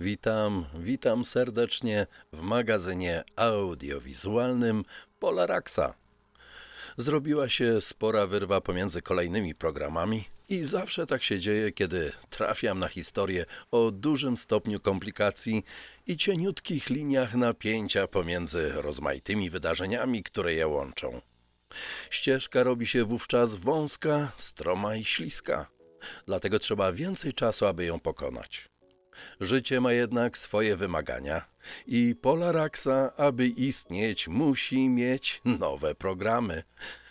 Witam, 0.00 0.66
witam 0.78 1.24
serdecznie 1.24 2.06
w 2.32 2.40
magazynie 2.40 3.24
audiowizualnym 3.36 4.84
Polaraxa. 5.18 5.94
Zrobiła 6.96 7.48
się 7.48 7.80
spora 7.80 8.26
wyrwa 8.26 8.60
pomiędzy 8.60 9.02
kolejnymi 9.02 9.54
programami 9.54 10.24
i 10.48 10.64
zawsze 10.64 11.06
tak 11.06 11.22
się 11.22 11.40
dzieje, 11.40 11.72
kiedy 11.72 12.12
trafiam 12.30 12.78
na 12.78 12.88
historię 12.88 13.44
o 13.70 13.90
dużym 13.90 14.36
stopniu 14.36 14.80
komplikacji 14.80 15.64
i 16.06 16.16
cieniutkich 16.16 16.90
liniach 16.90 17.34
napięcia 17.34 18.06
pomiędzy 18.06 18.72
rozmaitymi 18.72 19.50
wydarzeniami, 19.50 20.22
które 20.22 20.54
je 20.54 20.66
łączą. 20.66 21.20
Ścieżka 22.10 22.62
robi 22.62 22.86
się 22.86 23.04
wówczas 23.04 23.54
wąska, 23.54 24.32
stroma 24.36 24.96
i 24.96 25.04
śliska. 25.04 25.66
Dlatego 26.26 26.58
trzeba 26.58 26.92
więcej 26.92 27.32
czasu, 27.32 27.66
aby 27.66 27.84
ją 27.84 28.00
pokonać. 28.00 28.75
Życie 29.40 29.80
ma 29.80 29.92
jednak 29.92 30.38
swoje 30.38 30.76
wymagania 30.76 31.44
i 31.86 32.14
Polaraxa, 32.14 33.16
aby 33.16 33.46
istnieć, 33.46 34.28
musi 34.28 34.88
mieć 34.88 35.40
nowe 35.44 35.94
programy, 35.94 36.62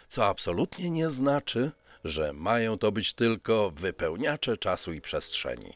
co 0.07 0.25
absolutnie 0.27 0.89
nie 0.91 1.09
znaczy, 1.09 1.71
że 2.03 2.33
mają 2.33 2.77
to 2.77 2.91
być 2.91 3.13
tylko 3.13 3.71
wypełniacze 3.71 4.57
czasu 4.57 4.93
i 4.93 5.01
przestrzeni. 5.01 5.73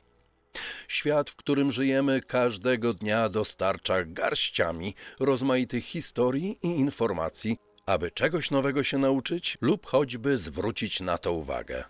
Świat, 0.87 1.29
w 1.29 1.35
którym 1.35 1.71
żyjemy, 1.71 2.21
każdego 2.21 2.93
dnia 2.93 3.29
dostarcza 3.29 4.03
garściami 4.05 4.95
rozmaitych 5.19 5.85
historii 5.85 6.59
i 6.63 6.67
informacji, 6.67 7.57
aby 7.85 8.11
czegoś 8.11 8.51
nowego 8.51 8.83
się 8.83 8.97
nauczyć 8.97 9.57
lub 9.61 9.85
choćby 9.85 10.37
zwrócić 10.37 10.99
na 10.99 11.17
to 11.17 11.33
uwagę. 11.33 11.83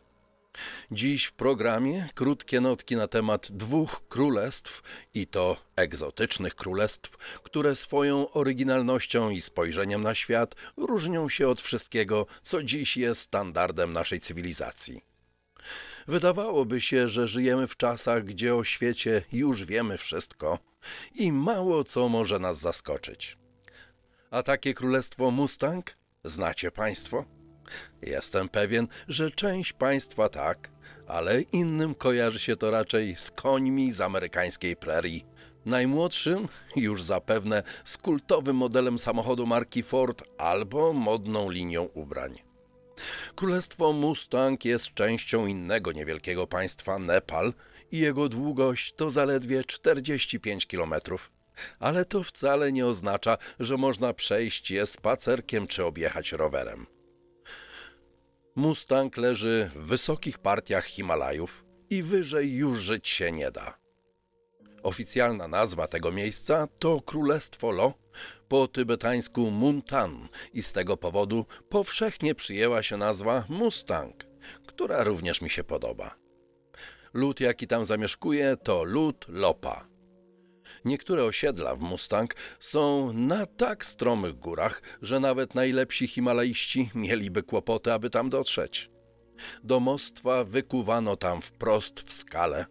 Dziś 0.91 1.25
w 1.25 1.33
programie 1.33 2.09
krótkie 2.15 2.61
notki 2.61 2.95
na 2.95 3.07
temat 3.07 3.47
dwóch 3.51 4.07
królestw 4.07 4.81
i 5.13 5.27
to 5.27 5.57
egzotycznych 5.75 6.55
królestw, 6.55 7.17
które 7.43 7.75
swoją 7.75 8.31
oryginalnością 8.31 9.29
i 9.29 9.41
spojrzeniem 9.41 10.01
na 10.01 10.15
świat 10.15 10.55
różnią 10.77 11.29
się 11.29 11.47
od 11.47 11.61
wszystkiego, 11.61 12.25
co 12.41 12.63
dziś 12.63 12.97
jest 12.97 13.21
standardem 13.21 13.93
naszej 13.93 14.19
cywilizacji. 14.19 15.01
Wydawałoby 16.07 16.81
się, 16.81 17.09
że 17.09 17.27
żyjemy 17.27 17.67
w 17.67 17.77
czasach, 17.77 18.23
gdzie 18.23 18.55
o 18.55 18.63
świecie 18.63 19.21
już 19.31 19.65
wiemy 19.65 19.97
wszystko 19.97 20.59
i 21.15 21.31
mało 21.31 21.83
co 21.83 22.09
może 22.09 22.39
nas 22.39 22.59
zaskoczyć. 22.59 23.37
A 24.31 24.43
takie 24.43 24.73
królestwo 24.73 25.31
Mustang 25.31 25.97
znacie 26.23 26.71
Państwo? 26.71 27.38
Jestem 28.01 28.49
pewien, 28.49 28.87
że 29.07 29.31
część 29.31 29.73
państwa 29.73 30.29
tak, 30.29 30.69
ale 31.07 31.41
innym 31.41 31.95
kojarzy 31.95 32.39
się 32.39 32.55
to 32.55 32.71
raczej 32.71 33.15
z 33.15 33.31
końmi 33.31 33.91
z 33.91 34.01
amerykańskiej 34.01 34.75
prerii. 34.75 35.25
Najmłodszym 35.65 36.47
już 36.75 37.03
zapewne 37.03 37.63
z 37.83 37.97
kultowym 37.97 38.55
modelem 38.55 38.99
samochodu 38.99 39.45
marki 39.45 39.83
Ford 39.83 40.23
albo 40.37 40.93
modną 40.93 41.49
linią 41.49 41.83
ubrań. 41.83 42.39
Królestwo 43.35 43.93
Mustang 43.93 44.65
jest 44.65 44.93
częścią 44.93 45.45
innego 45.45 45.91
niewielkiego 45.91 46.47
państwa 46.47 46.99
Nepal 46.99 47.53
i 47.91 47.99
jego 47.99 48.29
długość 48.29 48.93
to 48.93 49.09
zaledwie 49.09 49.63
45 49.63 50.67
kilometrów. 50.67 51.31
Ale 51.79 52.05
to 52.05 52.23
wcale 52.23 52.71
nie 52.71 52.85
oznacza, 52.85 53.37
że 53.59 53.77
można 53.77 54.13
przejść 54.13 54.71
je 54.71 54.85
spacerkiem 54.85 55.67
czy 55.67 55.85
objechać 55.85 56.31
rowerem. 56.31 56.85
Mustang 58.59 59.17
leży 59.17 59.71
w 59.75 59.85
wysokich 59.85 60.37
partiach 60.37 60.85
Himalajów 60.85 61.65
i 61.89 62.03
wyżej 62.03 62.53
już 62.53 62.77
żyć 62.79 63.07
się 63.07 63.31
nie 63.31 63.51
da. 63.51 63.77
Oficjalna 64.83 65.47
nazwa 65.47 65.87
tego 65.87 66.11
miejsca 66.11 66.67
to 66.79 67.01
Królestwo 67.01 67.71
Lo, 67.71 67.93
po 68.47 68.67
tybetańsku 68.67 69.51
Muntan 69.51 70.27
i 70.53 70.63
z 70.63 70.71
tego 70.71 70.97
powodu 70.97 71.45
powszechnie 71.69 72.35
przyjęła 72.35 72.83
się 72.83 72.97
nazwa 72.97 73.43
Mustang, 73.49 74.25
która 74.67 75.03
również 75.03 75.41
mi 75.41 75.49
się 75.49 75.63
podoba. 75.63 76.15
Lud, 77.13 77.39
jaki 77.39 77.67
tam 77.67 77.85
zamieszkuje, 77.85 78.57
to 78.63 78.83
lud 78.83 79.25
Lopa. 79.27 79.88
Niektóre 80.85 81.23
osiedla 81.23 81.75
w 81.75 81.79
Mustang 81.79 82.35
są 82.59 83.13
na 83.13 83.45
tak 83.45 83.85
stromych 83.85 84.39
górach, 84.39 84.81
że 85.01 85.19
nawet 85.19 85.55
najlepsi 85.55 86.07
himalaiści 86.07 86.89
mieliby 86.95 87.43
kłopoty, 87.43 87.93
aby 87.93 88.09
tam 88.09 88.29
dotrzeć. 88.29 88.89
Domostwa 89.63 90.43
wykuwano 90.43 91.17
tam 91.17 91.41
wprost 91.41 91.99
w 91.99 92.13
skale 92.13 92.65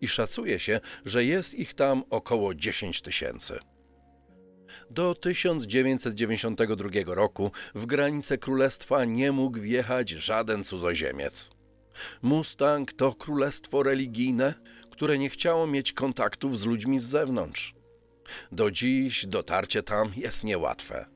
i 0.00 0.08
szacuje 0.08 0.58
się, 0.58 0.80
że 1.04 1.24
jest 1.24 1.54
ich 1.54 1.74
tam 1.74 2.04
około 2.10 2.54
10 2.54 3.02
tysięcy. 3.02 3.58
Do 4.90 5.14
1992 5.14 6.88
roku 7.06 7.50
w 7.74 7.86
granice 7.86 8.38
królestwa 8.38 9.04
nie 9.04 9.32
mógł 9.32 9.60
wjechać 9.60 10.10
żaden 10.10 10.64
cudzoziemiec. 10.64 11.50
Mustang 12.22 12.92
to 12.92 13.14
królestwo 13.14 13.82
religijne, 13.82 14.54
które 14.94 15.18
nie 15.18 15.30
chciało 15.30 15.66
mieć 15.66 15.92
kontaktów 15.92 16.58
z 16.58 16.66
ludźmi 16.66 17.00
z 17.00 17.04
zewnątrz. 17.04 17.74
Do 18.52 18.70
dziś 18.70 19.26
dotarcie 19.26 19.82
tam 19.82 20.12
jest 20.16 20.44
niełatwe. 20.44 21.06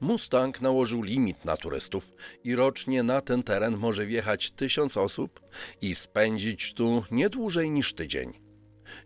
Mustang 0.00 0.60
nałożył 0.60 1.02
limit 1.02 1.44
na 1.44 1.56
turystów 1.56 2.12
i 2.44 2.54
rocznie 2.54 3.02
na 3.02 3.20
ten 3.20 3.42
teren 3.42 3.76
może 3.76 4.06
wjechać 4.06 4.50
tysiąc 4.50 4.96
osób 4.96 5.40
i 5.82 5.94
spędzić 5.94 6.74
tu 6.74 7.04
nie 7.10 7.28
dłużej 7.28 7.70
niż 7.70 7.94
tydzień. 7.94 8.40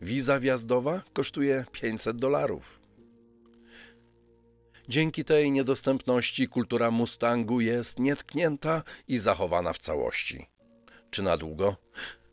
Wiza 0.02 0.40
wjazdowa 0.40 1.02
kosztuje 1.12 1.64
500 1.72 2.16
dolarów. 2.16 2.80
Dzięki 4.88 5.24
tej 5.24 5.52
niedostępności 5.52 6.46
kultura 6.46 6.90
Mustangu 6.90 7.60
jest 7.60 7.98
nietknięta 7.98 8.82
i 9.08 9.18
zachowana 9.18 9.72
w 9.72 9.78
całości. 9.78 10.46
Czy 11.10 11.22
na 11.22 11.36
długo? 11.36 11.76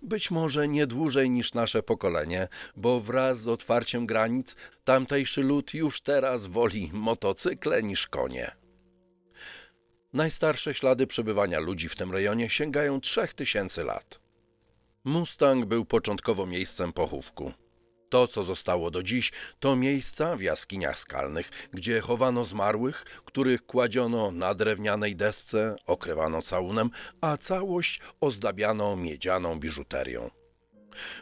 Być 0.05 0.31
może 0.31 0.67
nie 0.67 0.87
dłużej 0.87 1.29
niż 1.29 1.53
nasze 1.53 1.83
pokolenie, 1.83 2.47
bo 2.75 2.99
wraz 2.99 3.41
z 3.41 3.47
otwarciem 3.47 4.05
granic 4.05 4.55
tamtejszy 4.83 5.43
lud 5.43 5.73
już 5.73 6.01
teraz 6.01 6.47
woli 6.47 6.91
motocykle 6.93 7.83
niż 7.83 8.07
konie. 8.07 8.55
Najstarsze 10.13 10.73
ślady 10.73 11.07
przebywania 11.07 11.59
ludzi 11.59 11.89
w 11.89 11.95
tym 11.95 12.11
rejonie 12.11 12.49
sięgają 12.49 13.01
3000 13.01 13.83
lat. 13.83 14.19
Mustang 15.03 15.65
był 15.65 15.85
początkowo 15.85 16.45
miejscem 16.45 16.93
pochówku. 16.93 17.51
To, 18.15 18.27
co 18.27 18.43
zostało 18.43 18.91
do 18.91 19.03
dziś, 19.03 19.31
to 19.59 19.75
miejsca 19.75 20.35
w 20.35 20.41
jaskiniach 20.41 20.99
skalnych, 20.99 21.49
gdzie 21.73 22.01
chowano 22.01 22.45
zmarłych, 22.45 23.03
których 23.25 23.65
kładziono 23.65 24.31
na 24.31 24.53
drewnianej 24.53 25.15
desce, 25.15 25.75
okrywano 25.85 26.41
całunem, 26.41 26.89
a 27.21 27.37
całość 27.37 27.99
ozdabiano 28.21 28.95
miedzianą 28.95 29.59
biżuterią. 29.59 30.29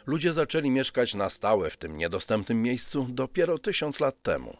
Ludzie 0.06 0.32
zaczęli 0.32 0.70
mieszkać 0.70 1.14
na 1.14 1.30
stałe 1.30 1.70
w 1.70 1.76
tym 1.76 1.96
niedostępnym 1.96 2.62
miejscu 2.62 3.06
dopiero 3.10 3.58
tysiąc 3.58 4.00
lat 4.00 4.22
temu. 4.22 4.56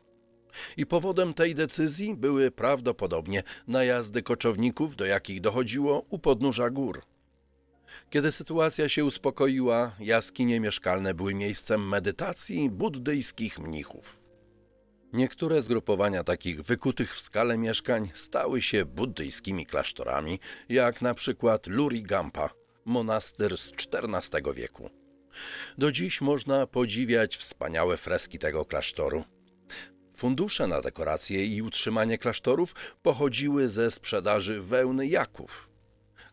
I 0.77 0.87
powodem 0.87 1.35
tej 1.35 1.55
decyzji 1.55 2.15
były 2.15 2.51
prawdopodobnie 2.51 3.43
najazdy 3.67 4.23
koczowników, 4.23 4.97
do 4.97 5.05
jakich 5.05 5.41
dochodziło 5.41 6.05
u 6.09 6.19
podnóża 6.19 6.71
gór. 6.71 7.14
Kiedy 8.11 8.33
sytuacja 8.33 8.89
się 8.89 9.05
uspokoiła, 9.05 9.93
jaskinie 10.01 10.61
mieszkalne 10.61 11.15
były 11.15 11.35
miejscem 11.35 11.89
medytacji 11.89 12.71
buddyjskich 12.71 13.59
mnichów. 13.59 14.25
Niektóre 15.13 15.63
zgrupowania 15.63 16.25
takich 16.25 16.63
wykutych 16.63 17.15
w 17.15 17.21
skale 17.21 17.59
mieszkań 17.59 18.11
stały 18.15 18.63
się 18.63 18.85
buddyjskimi 18.85 19.67
klasztorami, 19.67 20.39
jak 20.69 21.03
na 21.03 21.15
przykład 21.15 21.67
Luri 21.67 22.03
Gampa, 22.03 22.51
monastyr 22.85 23.59
z 23.59 23.73
XIV 23.73 24.55
wieku. 24.55 24.91
Do 25.79 25.93
dziś 25.93 26.21
można 26.21 26.67
podziwiać 26.67 27.37
wspaniałe 27.37 27.97
freski 27.97 28.39
tego 28.39 28.65
klasztoru. 28.65 29.25
Fundusze 30.17 30.67
na 30.67 30.81
dekoracje 30.81 31.47
i 31.47 31.63
utrzymanie 31.63 32.19
klasztorów 32.19 32.97
pochodziły 33.03 33.69
ze 33.69 33.91
sprzedaży 33.91 34.61
wełny 34.61 35.07
jaków. 35.07 35.74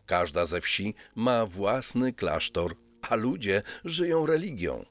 Każda 0.06 0.46
ze 0.46 0.60
wsi 0.60 0.94
ma 1.14 1.46
własny 1.46 2.12
klasztor, 2.12 2.76
a 3.02 3.14
ludzie 3.14 3.62
żyją 3.84 4.26
religią. 4.26 4.84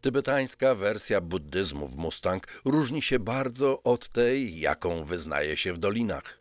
Tybetańska 0.00 0.74
wersja 0.74 1.20
buddyzmu 1.20 1.88
w 1.88 1.96
Mustang 1.96 2.46
różni 2.64 3.02
się 3.02 3.18
bardzo 3.18 3.82
od 3.82 4.08
tej, 4.08 4.60
jaką 4.60 5.04
wyznaje 5.04 5.56
się 5.56 5.72
w 5.72 5.78
dolinach. 5.78 6.38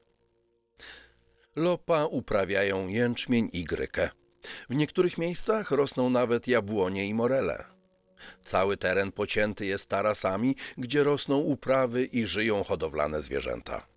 Lopa 1.56 2.06
uprawiają 2.06 2.88
jęczmień 2.88 3.50
i 3.54 3.64
grykę. 3.64 4.10
W 4.70 4.76
niektórych 4.76 5.18
miejscach 5.18 5.72
rosną 5.72 6.10
nawet 6.10 6.48
jabłonie 6.48 7.08
i 7.08 7.14
morele. 7.14 7.66
Cały 8.44 8.78
teren 8.78 9.12
pocięty 9.12 9.66
jest 9.66 9.90
tarasami, 9.90 10.56
gdzie 10.78 11.04
rosną 11.04 11.38
uprawy 11.38 12.06
i 12.06 12.26
żyją 12.26 12.64
hodowlane 12.64 13.22
zwierzęta. 13.22 13.91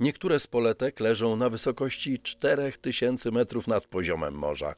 Niektóre 0.00 0.40
z 0.40 0.46
poletek 0.46 1.00
leżą 1.00 1.36
na 1.36 1.48
wysokości 1.48 2.18
4000 2.18 3.30
metrów 3.30 3.68
nad 3.68 3.86
poziomem 3.86 4.34
morza. 4.34 4.74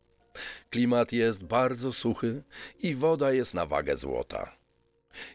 Klimat 0.71 1.13
jest 1.13 1.45
bardzo 1.45 1.93
suchy 1.93 2.43
i 2.79 2.95
woda 2.95 3.33
jest 3.33 3.55
na 3.55 3.67
wagę 3.67 3.97
złota. 3.97 4.57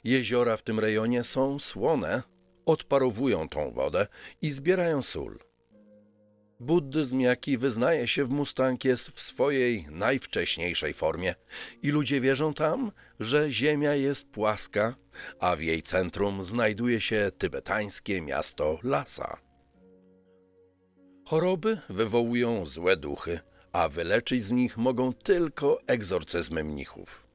Jeziora 0.03 0.57
w 0.57 0.61
tym 0.63 0.79
rejonie 0.79 1.23
są 1.23 1.59
słone, 1.59 2.23
odparowują 2.65 3.49
tą 3.49 3.71
wodę 3.71 4.07
i 4.41 4.51
zbierają 4.51 5.01
sól. 5.01 5.39
Buddyzm, 6.59 7.19
jaki 7.19 7.57
wyznaje 7.57 8.07
się 8.07 8.25
w 8.25 8.29
Mustang, 8.29 8.85
jest 8.85 9.09
w 9.09 9.19
swojej 9.19 9.87
najwcześniejszej 9.91 10.93
formie 10.93 11.35
i 11.81 11.91
ludzie 11.91 12.21
wierzą 12.21 12.53
tam, 12.53 12.91
że 13.19 13.51
Ziemia 13.51 13.93
jest 13.93 14.29
płaska, 14.29 14.95
a 15.39 15.55
w 15.55 15.61
jej 15.61 15.81
centrum 15.81 16.43
znajduje 16.43 17.01
się 17.01 17.31
tybetańskie 17.37 18.21
miasto 18.21 18.79
Lhasa. 18.83 19.44
Choroby 21.27 21.77
wywołują 21.89 22.65
złe 22.65 22.97
duchy, 22.97 23.39
a 23.71 23.89
wyleczyć 23.89 24.43
z 24.43 24.51
nich 24.51 24.77
mogą 24.77 25.13
tylko 25.13 25.79
egzorcyzmy 25.87 26.63
mnichów. 26.63 27.27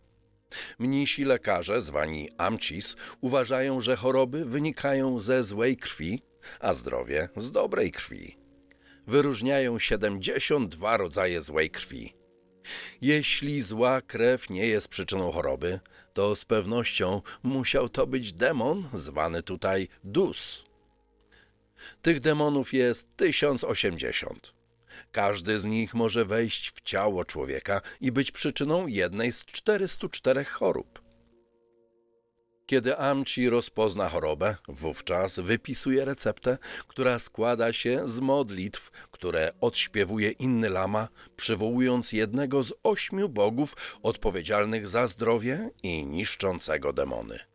Mnisi 0.78 1.24
lekarze, 1.24 1.82
zwani 1.82 2.28
amcis, 2.38 2.96
uważają, 3.20 3.80
że 3.80 3.96
choroby 3.96 4.44
wynikają 4.44 5.20
ze 5.20 5.42
złej 5.42 5.76
krwi, 5.76 6.22
a 6.60 6.74
zdrowie 6.74 7.28
z 7.36 7.50
dobrej 7.50 7.92
krwi. 7.92 8.36
Wyróżniają 9.06 9.78
72 9.78 10.96
rodzaje 10.96 11.42
złej 11.42 11.70
krwi. 11.70 12.14
Jeśli 13.00 13.62
zła 13.62 14.00
krew 14.00 14.50
nie 14.50 14.66
jest 14.66 14.88
przyczyną 14.88 15.32
choroby, 15.32 15.80
to 16.12 16.36
z 16.36 16.44
pewnością 16.44 17.22
musiał 17.42 17.88
to 17.88 18.06
być 18.06 18.32
demon 18.32 18.88
zwany 18.94 19.42
tutaj 19.42 19.88
Dus. 20.04 20.69
Tych 22.02 22.20
demonów 22.20 22.72
jest 22.72 23.16
1080. 23.16 24.54
Każdy 25.12 25.60
z 25.60 25.64
nich 25.64 25.94
może 25.94 26.24
wejść 26.24 26.70
w 26.70 26.80
ciało 26.80 27.24
człowieka 27.24 27.80
i 28.00 28.12
być 28.12 28.30
przyczyną 28.30 28.86
jednej 28.86 29.32
z 29.32 29.44
404 29.44 30.44
chorób. 30.44 31.10
Kiedy 32.66 32.98
Amci 32.98 33.48
rozpozna 33.48 34.08
chorobę, 34.08 34.56
wówczas 34.68 35.38
wypisuje 35.38 36.04
receptę, 36.04 36.58
która 36.88 37.18
składa 37.18 37.72
się 37.72 38.08
z 38.08 38.20
modlitw, 38.20 38.90
które 39.10 39.52
odśpiewuje 39.60 40.30
inny 40.30 40.70
lama, 40.70 41.08
przywołując 41.36 42.12
jednego 42.12 42.62
z 42.62 42.72
ośmiu 42.82 43.28
bogów 43.28 43.98
odpowiedzialnych 44.02 44.88
za 44.88 45.06
zdrowie 45.06 45.70
i 45.82 46.06
niszczącego 46.06 46.92
demony. 46.92 47.49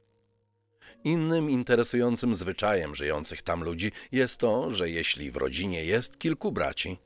Innym 1.05 1.49
interesującym 1.49 2.35
zwyczajem 2.35 2.95
żyjących 2.95 3.41
tam 3.41 3.63
ludzi 3.63 3.91
jest 4.11 4.39
to, 4.39 4.71
że 4.71 4.89
jeśli 4.89 5.31
w 5.31 5.35
rodzinie 5.35 5.85
jest 5.85 6.17
kilku 6.17 6.51
braci, 6.51 6.97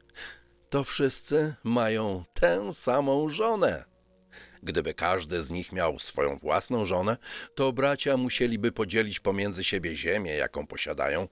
to 0.69 0.83
wszyscy 0.83 1.55
mają 1.63 2.23
tę 2.33 2.73
samą 2.73 3.29
żonę. 3.29 3.85
Gdyby 4.63 4.93
każdy 4.93 5.41
z 5.41 5.49
nich 5.51 5.71
miał 5.71 5.99
swoją 5.99 6.37
własną 6.37 6.85
żonę, 6.85 7.17
to 7.55 7.73
bracia 7.73 8.17
musieliby 8.17 8.71
podzielić 8.71 9.19
pomiędzy 9.19 9.63
siebie 9.63 9.95
ziemię, 9.95 10.35
jaką 10.35 10.67
posiadają, 10.67 11.27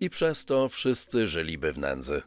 i 0.00 0.10
przez 0.10 0.44
to 0.44 0.68
wszyscy 0.68 1.28
żyliby 1.28 1.72
w 1.72 1.78
nędzy. 1.78 2.22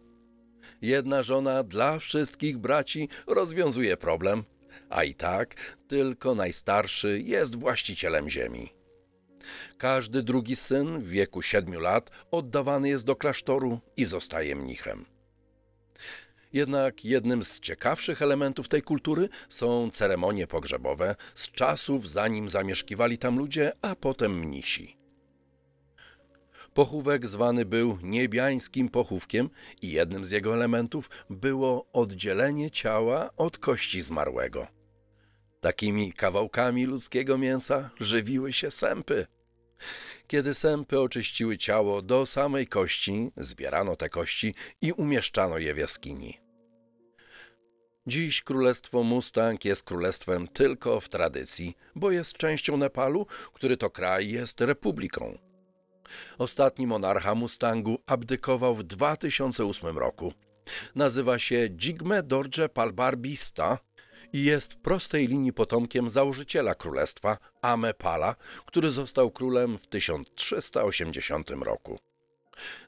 Jedna 0.81 1.24
żona 1.24 1.63
dla 1.63 2.00
wszystkich 2.00 2.57
braci 2.57 3.09
rozwiązuje 3.27 3.97
problem, 3.97 4.44
a 4.89 5.03
i 5.03 5.15
tak 5.15 5.77
tylko 5.88 6.36
najstarszy 6.36 7.21
jest 7.21 7.59
właścicielem 7.59 8.30
ziemi. 8.30 8.80
Każdy 9.77 10.24
drugi 10.24 10.56
syn 10.56 11.00
w 11.00 11.07
wieku 11.07 11.41
siedmiu 11.41 11.80
lat 11.80 12.09
oddawany 12.31 12.89
jest 12.89 13.06
do 13.06 13.15
klasztoru 13.15 13.80
i 13.97 14.06
zostaje 14.06 14.56
mnichem. 14.56 15.06
Jednak 16.53 17.06
jednym 17.06 17.44
z 17.44 17.59
ciekawszych 17.59 18.21
elementów 18.21 18.68
tej 18.68 18.81
kultury 18.81 19.30
są 19.50 19.89
ceremonie 19.89 20.47
pogrzebowe 20.47 21.15
z 21.36 21.51
czasów 21.51 22.09
zanim 22.09 22.50
zamieszkiwali 22.50 23.18
tam 23.18 23.38
ludzie, 23.38 23.71
a 23.81 23.95
potem 23.95 24.39
mnisi. 24.39 24.97
Pochówek 26.74 27.27
zwany 27.27 27.65
był 27.65 27.97
niebiańskim 28.03 28.89
pochówkiem 28.89 29.50
i 29.81 29.91
jednym 29.91 30.25
z 30.25 30.31
jego 30.31 30.53
elementów 30.53 31.09
było 31.30 31.86
oddzielenie 31.94 32.71
ciała 32.71 33.30
od 33.38 33.57
kości 33.57 34.01
zmarłego. 34.01 34.79
Takimi 35.62 36.14
kawałkami 36.14 36.86
ludzkiego 36.86 37.38
mięsa 37.38 37.90
żywiły 38.00 38.54
się 38.54 38.72
sępy. 38.72 39.28
Kiedy 40.28 40.54
sępy 40.54 41.00
oczyściły 41.00 41.58
ciało 41.58 42.02
do 42.02 42.26
samej 42.26 42.68
kości, 42.68 43.32
zbierano 43.38 43.96
te 43.96 44.10
kości 44.10 44.54
i 44.82 44.92
umieszczano 44.92 45.58
je 45.58 45.74
w 45.74 45.78
jaskini. 45.78 46.38
Dziś 48.08 48.42
królestwo 48.42 49.04
Mustang 49.04 49.66
jest 49.66 49.84
królestwem 49.84 50.48
tylko 50.48 51.00
w 51.00 51.10
tradycji, 51.10 51.76
bo 51.96 52.12
jest 52.12 52.34
częścią 52.34 52.78
Nepalu, 52.78 53.26
który 53.54 53.78
to 53.78 53.90
kraj 53.90 54.30
jest 54.30 54.62
republiką. 54.62 55.38
Ostatni 56.38 56.88
monarcha 56.88 57.36
Mustangu 57.36 57.98
abdykował 58.06 58.76
w 58.76 58.84
2008 58.84 59.98
roku. 59.98 60.34
Nazywa 60.96 61.40
się 61.40 61.70
Jigme 61.70 62.24
Dorje 62.24 62.70
Palbarbista 62.70 63.78
i 64.34 64.44
jest 64.44 64.74
w 64.74 64.78
prostej 64.78 65.28
linii 65.28 65.54
potomkiem 65.54 66.10
założyciela 66.10 66.76
królestwa, 66.76 67.38
Amepala, 67.62 68.36
który 68.66 68.92
został 68.92 69.31
królem 69.31 69.78
w 69.78 69.88
1380 69.88 71.50
roku. 71.50 72.00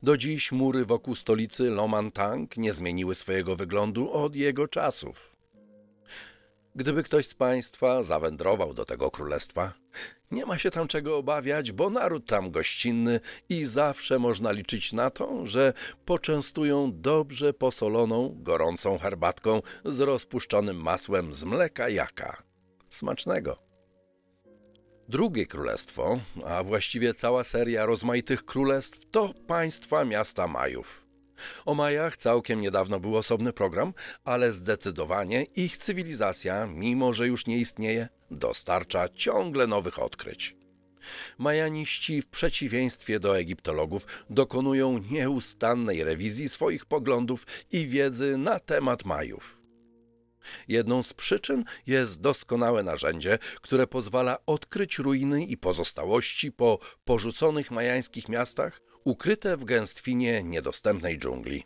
Do 0.03 0.17
dziś 0.17 0.51
mury 0.51 0.85
wokół 0.85 1.15
stolicy 1.15 1.69
Lomantang 1.69 2.57
nie 2.57 2.73
zmieniły 2.73 3.15
swojego 3.15 3.55
wyglądu 3.55 4.11
od 4.11 4.35
jego 4.35 4.67
czasów. 4.67 5.35
Gdyby 6.75 7.03
ktoś 7.03 7.27
z 7.27 7.33
Państwa 7.33 8.03
zawędrował 8.03 8.73
do 8.73 8.85
tego 8.85 9.11
królestwa, 9.11 9.73
nie 10.31 10.45
ma 10.45 10.57
się 10.57 10.71
tam 10.71 10.87
czego 10.87 11.17
obawiać, 11.17 11.71
bo 11.71 11.89
naród 11.89 12.25
tam 12.25 12.51
gościnny 12.51 13.19
i 13.49 13.65
zawsze 13.65 14.19
można 14.19 14.51
liczyć 14.51 14.93
na 14.93 15.09
to, 15.09 15.45
że 15.45 15.73
poczęstują 16.05 16.91
dobrze 16.93 17.53
posoloną, 17.53 18.37
gorącą 18.39 18.97
herbatką 18.97 19.61
z 19.85 19.99
rozpuszczonym 19.99 20.81
masłem 20.81 21.33
z 21.33 21.43
mleka 21.43 21.89
jaka. 21.89 22.43
Smacznego! 22.89 23.57
Drugie 25.09 25.45
królestwo, 25.45 26.19
a 26.45 26.63
właściwie 26.63 27.13
cała 27.13 27.43
seria 27.43 27.85
rozmaitych 27.85 28.45
królestw, 28.45 29.09
to 29.11 29.33
państwa 29.47 30.05
miasta 30.05 30.47
Majów. 30.47 31.10
O 31.65 31.75
Majach 31.75 32.17
całkiem 32.17 32.61
niedawno 32.61 32.99
był 32.99 33.17
osobny 33.17 33.53
program, 33.53 33.93
ale 34.23 34.51
zdecydowanie 34.51 35.43
ich 35.43 35.77
cywilizacja, 35.77 36.67
mimo 36.67 37.13
że 37.13 37.27
już 37.27 37.47
nie 37.47 37.57
istnieje, 37.57 38.09
dostarcza 38.31 39.09
ciągle 39.09 39.67
nowych 39.67 39.99
odkryć. 39.99 40.55
Majaniści 41.37 42.21
w 42.21 42.27
przeciwieństwie 42.27 43.19
do 43.19 43.37
egiptologów 43.37 44.25
dokonują 44.29 44.97
nieustannej 45.11 46.03
rewizji 46.03 46.49
swoich 46.49 46.85
poglądów 46.85 47.47
i 47.71 47.87
wiedzy 47.87 48.37
na 48.37 48.59
temat 48.59 49.05
Majów. 49.05 49.61
Jedną 50.67 51.03
z 51.03 51.13
przyczyn 51.13 51.63
jest 51.87 52.21
doskonałe 52.21 52.83
narzędzie, 52.83 53.37
które 53.61 53.87
pozwala 53.87 54.37
odkryć 54.45 54.97
ruiny 54.97 55.45
i 55.45 55.57
pozostałości 55.57 56.51
po 56.51 56.79
porzuconych 57.05 57.71
majańskich 57.71 58.29
miastach, 58.29 58.81
ukryte 59.03 59.57
w 59.57 59.65
gęstwinie 59.65 60.43
niedostępnej 60.43 61.19
dżungli. 61.19 61.63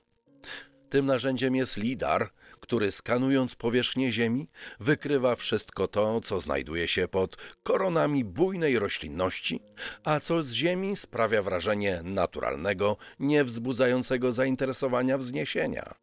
Tym 0.89 1.06
narzędziem 1.06 1.56
jest 1.56 1.77
lidar, 1.77 2.32
który 2.60 2.92
skanując 2.92 3.56
powierzchnię 3.56 4.12
Ziemi, 4.12 4.48
wykrywa 4.80 5.36
wszystko 5.36 5.88
to, 5.88 6.22
co 6.22 6.39
znajduje 6.39 6.88
się 6.88 7.08
pod 7.08 7.38
koronami 7.63 8.25
bujnej 8.25 8.80
roślinności, 8.80 9.63
a 10.04 10.20
co 10.20 10.44
z 10.44 10.51
Ziemi 10.51 10.96
sprawia 10.96 11.44
wrażenie 11.44 12.01
naturalnego, 12.04 12.98
niewzbudzającego 13.20 14.32
zainteresowania 14.32 15.18
wzniesienia. 15.18 15.96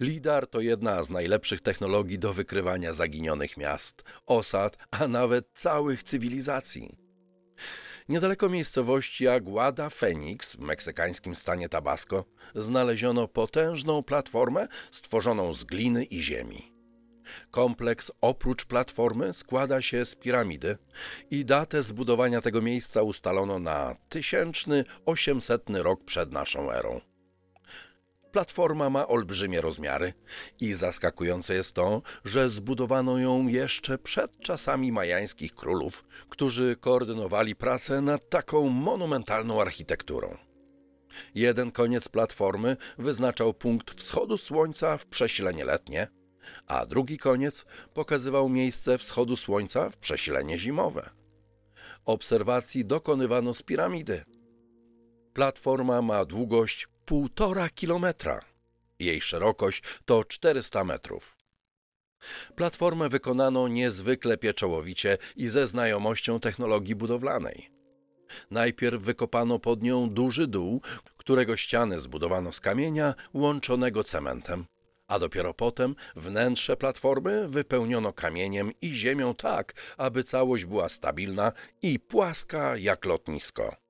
LIDAR 0.00 0.46
to 0.46 0.60
jedna 0.60 1.04
z 1.04 1.10
najlepszych 1.10 1.60
technologii 1.60 2.18
do 2.18 2.32
wykrywania 2.32 2.92
zaginionych 2.92 3.56
miast, 3.56 4.02
osad, 4.26 4.76
a 4.90 5.08
nawet 5.08 5.48
całych 5.52 6.02
cywilizacji. 6.02 7.07
Niedaleko 8.08 8.48
miejscowości 8.48 9.28
Aguada 9.28 9.90
Phoenix 9.90 10.56
w 10.56 10.60
meksykańskim 10.60 11.36
stanie 11.36 11.68
Tabasco 11.68 12.24
znaleziono 12.54 13.28
potężną 13.28 14.02
platformę 14.02 14.68
stworzoną 14.90 15.54
z 15.54 15.64
gliny 15.64 16.04
i 16.04 16.22
ziemi. 16.22 16.72
Kompleks 17.50 18.12
oprócz 18.20 18.64
platformy 18.64 19.34
składa 19.34 19.82
się 19.82 20.04
z 20.04 20.16
piramidy 20.16 20.76
i 21.30 21.44
datę 21.44 21.82
zbudowania 21.82 22.40
tego 22.40 22.62
miejsca 22.62 23.02
ustalono 23.02 23.58
na 23.58 23.96
1800 24.08 25.70
rok 25.70 26.04
przed 26.04 26.32
naszą 26.32 26.70
erą. 26.70 27.00
Platforma 28.32 28.90
ma 28.90 29.08
olbrzymie 29.08 29.60
rozmiary 29.60 30.12
i 30.60 30.74
zaskakujące 30.74 31.54
jest 31.54 31.74
to, 31.74 32.02
że 32.24 32.50
zbudowano 32.50 33.18
ją 33.18 33.46
jeszcze 33.46 33.98
przed 33.98 34.38
czasami 34.38 34.92
majańskich 34.92 35.54
królów, 35.54 36.04
którzy 36.28 36.76
koordynowali 36.80 37.56
pracę 37.56 38.00
nad 38.00 38.30
taką 38.30 38.68
monumentalną 38.68 39.60
architekturą. 39.60 40.36
Jeden 41.34 41.72
koniec 41.72 42.08
platformy 42.08 42.76
wyznaczał 42.98 43.54
punkt 43.54 44.00
wschodu 44.00 44.38
słońca 44.38 44.98
w 44.98 45.06
przesilenie 45.06 45.64
letnie, 45.64 46.08
a 46.66 46.86
drugi 46.86 47.18
koniec 47.18 47.64
pokazywał 47.94 48.48
miejsce 48.48 48.98
wschodu 48.98 49.36
słońca 49.36 49.90
w 49.90 49.96
przesilenie 49.96 50.58
zimowe. 50.58 51.10
obserwacji 52.04 52.84
dokonywano 52.84 53.54
z 53.54 53.62
piramidy. 53.62 54.24
Platforma 55.32 56.02
ma 56.02 56.24
długość 56.24 56.88
1,5 57.10 57.74
kilometra. 57.74 58.44
Jej 58.98 59.20
szerokość 59.20 59.82
to 60.04 60.24
400 60.24 60.84
metrów. 60.84 61.36
Platformę 62.56 63.08
wykonano 63.08 63.68
niezwykle 63.68 64.38
pieczołowicie 64.38 65.18
i 65.36 65.48
ze 65.48 65.68
znajomością 65.68 66.40
technologii 66.40 66.94
budowlanej. 66.94 67.70
Najpierw 68.50 69.02
wykopano 69.02 69.58
pod 69.58 69.82
nią 69.82 70.10
duży 70.10 70.46
dół, 70.46 70.80
którego 71.16 71.56
ściany 71.56 72.00
zbudowano 72.00 72.52
z 72.52 72.60
kamienia 72.60 73.14
łączonego 73.34 74.04
cementem, 74.04 74.66
a 75.06 75.18
dopiero 75.18 75.54
potem 75.54 75.94
wnętrze 76.16 76.76
platformy 76.76 77.48
wypełniono 77.48 78.12
kamieniem 78.12 78.72
i 78.82 78.94
ziemią 78.94 79.34
tak, 79.34 79.72
aby 79.96 80.22
całość 80.24 80.64
była 80.64 80.88
stabilna 80.88 81.52
i 81.82 81.98
płaska 81.98 82.76
jak 82.76 83.04
lotnisko. 83.04 83.87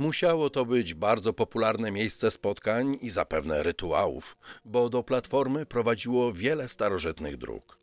Musiało 0.00 0.50
to 0.50 0.64
być 0.64 0.94
bardzo 0.94 1.32
popularne 1.32 1.90
miejsce 1.90 2.30
spotkań 2.30 2.98
i 3.00 3.10
zapewne 3.10 3.62
rytuałów, 3.62 4.36
bo 4.64 4.90
do 4.90 5.02
platformy 5.02 5.66
prowadziło 5.66 6.32
wiele 6.32 6.68
starożytnych 6.68 7.36
dróg. 7.36 7.78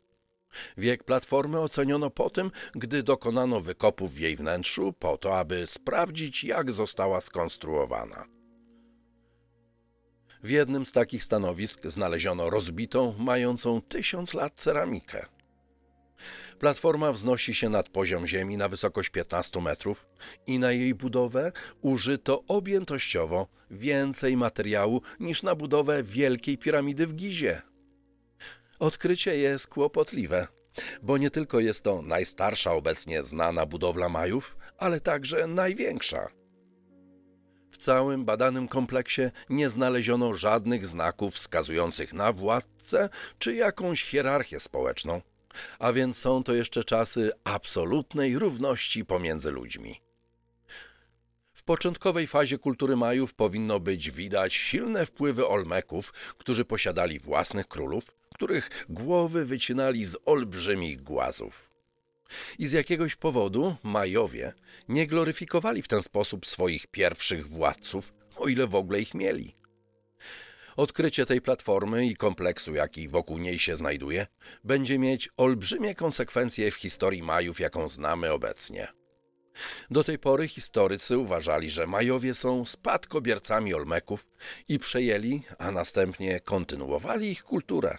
Wiek 0.76 1.04
platformy 1.04 1.60
oceniono 1.60 2.10
po 2.10 2.30
tym, 2.30 2.50
gdy 2.72 3.02
dokonano 3.02 3.60
wykopów 3.60 4.12
w 4.14 4.18
jej 4.18 4.36
wnętrzu, 4.36 4.92
po 4.92 5.18
to, 5.18 5.38
aby 5.38 5.66
sprawdzić, 5.66 6.44
jak 6.44 6.72
została 6.72 7.20
skonstruowana. 7.20 8.24
W 10.42 10.50
jednym 10.50 10.86
z 10.86 10.92
takich 10.92 11.24
stanowisk 11.24 11.86
znaleziono 11.86 12.50
rozbitą, 12.50 13.14
mającą 13.18 13.82
tysiąc 13.82 14.34
lat 14.34 14.52
ceramikę. 14.54 15.26
Platforma 16.58 17.12
wznosi 17.12 17.54
się 17.54 17.68
nad 17.68 17.88
poziom 17.88 18.26
ziemi 18.26 18.56
na 18.56 18.68
wysokość 18.68 19.10
15 19.10 19.60
metrów 19.60 20.06
i 20.46 20.58
na 20.58 20.72
jej 20.72 20.94
budowę 20.94 21.52
użyto 21.80 22.44
objętościowo 22.48 23.46
więcej 23.70 24.36
materiału 24.36 25.02
niż 25.20 25.42
na 25.42 25.54
budowę 25.54 26.02
Wielkiej 26.02 26.58
Piramidy 26.58 27.06
w 27.06 27.14
Gizie. 27.14 27.62
Odkrycie 28.78 29.38
jest 29.38 29.66
kłopotliwe, 29.66 30.46
bo 31.02 31.18
nie 31.18 31.30
tylko 31.30 31.60
jest 31.60 31.82
to 31.82 32.02
najstarsza 32.02 32.72
obecnie 32.72 33.22
znana 33.22 33.66
budowla 33.66 34.08
Majów, 34.08 34.56
ale 34.78 35.00
także 35.00 35.46
największa. 35.46 36.28
W 37.70 37.78
całym 37.78 38.24
badanym 38.24 38.68
kompleksie 38.68 39.22
nie 39.50 39.70
znaleziono 39.70 40.34
żadnych 40.34 40.86
znaków 40.86 41.34
wskazujących 41.34 42.12
na 42.12 42.32
władcę 42.32 43.08
czy 43.38 43.54
jakąś 43.54 44.02
hierarchię 44.02 44.60
społeczną, 44.60 45.20
a 45.78 45.92
więc 45.92 46.18
są 46.18 46.42
to 46.42 46.54
jeszcze 46.54 46.84
czasy 46.84 47.30
absolutnej 47.44 48.38
równości 48.38 49.04
pomiędzy 49.04 49.50
ludźmi. 49.50 50.00
W 51.52 51.64
początkowej 51.64 52.26
fazie 52.26 52.58
kultury 52.58 52.96
Majów 52.96 53.34
powinno 53.34 53.80
być 53.80 54.10
widać 54.10 54.54
silne 54.54 55.06
wpływy 55.06 55.46
Olmeków, 55.46 56.12
którzy 56.12 56.64
posiadali 56.64 57.18
własnych 57.18 57.68
królów, 57.68 58.04
których 58.34 58.86
głowy 58.88 59.44
wycinali 59.44 60.04
z 60.04 60.16
olbrzymich 60.24 61.02
głazów. 61.02 61.70
I 62.58 62.66
z 62.66 62.72
jakiegoś 62.72 63.16
powodu 63.16 63.76
Majowie 63.82 64.52
nie 64.88 65.06
gloryfikowali 65.06 65.82
w 65.82 65.88
ten 65.88 66.02
sposób 66.02 66.46
swoich 66.46 66.86
pierwszych 66.86 67.48
władców, 67.48 68.12
o 68.36 68.48
ile 68.48 68.66
w 68.66 68.74
ogóle 68.74 69.00
ich 69.00 69.14
mieli. 69.14 69.54
Odkrycie 70.78 71.26
tej 71.26 71.40
platformy 71.40 72.06
i 72.06 72.16
kompleksu, 72.16 72.74
jaki 72.74 73.08
wokół 73.08 73.38
niej 73.38 73.58
się 73.58 73.76
znajduje, 73.76 74.26
będzie 74.64 74.98
mieć 74.98 75.28
olbrzymie 75.36 75.94
konsekwencje 75.94 76.70
w 76.70 76.74
historii 76.74 77.22
Majów, 77.22 77.60
jaką 77.60 77.88
znamy 77.88 78.32
obecnie. 78.32 78.88
Do 79.90 80.04
tej 80.04 80.18
pory 80.18 80.48
historycy 80.48 81.18
uważali, 81.18 81.70
że 81.70 81.86
Majowie 81.86 82.34
są 82.34 82.66
spadkobiercami 82.66 83.74
Olmeków 83.74 84.26
i 84.68 84.78
przejęli, 84.78 85.42
a 85.58 85.70
następnie 85.70 86.40
kontynuowali 86.40 87.30
ich 87.30 87.44
kulturę. 87.44 87.98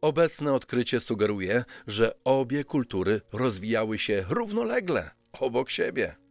Obecne 0.00 0.52
odkrycie 0.52 1.00
sugeruje, 1.00 1.64
że 1.86 2.12
obie 2.24 2.64
kultury 2.64 3.20
rozwijały 3.32 3.98
się 3.98 4.24
równolegle, 4.28 5.10
obok 5.32 5.70
siebie. 5.70 6.21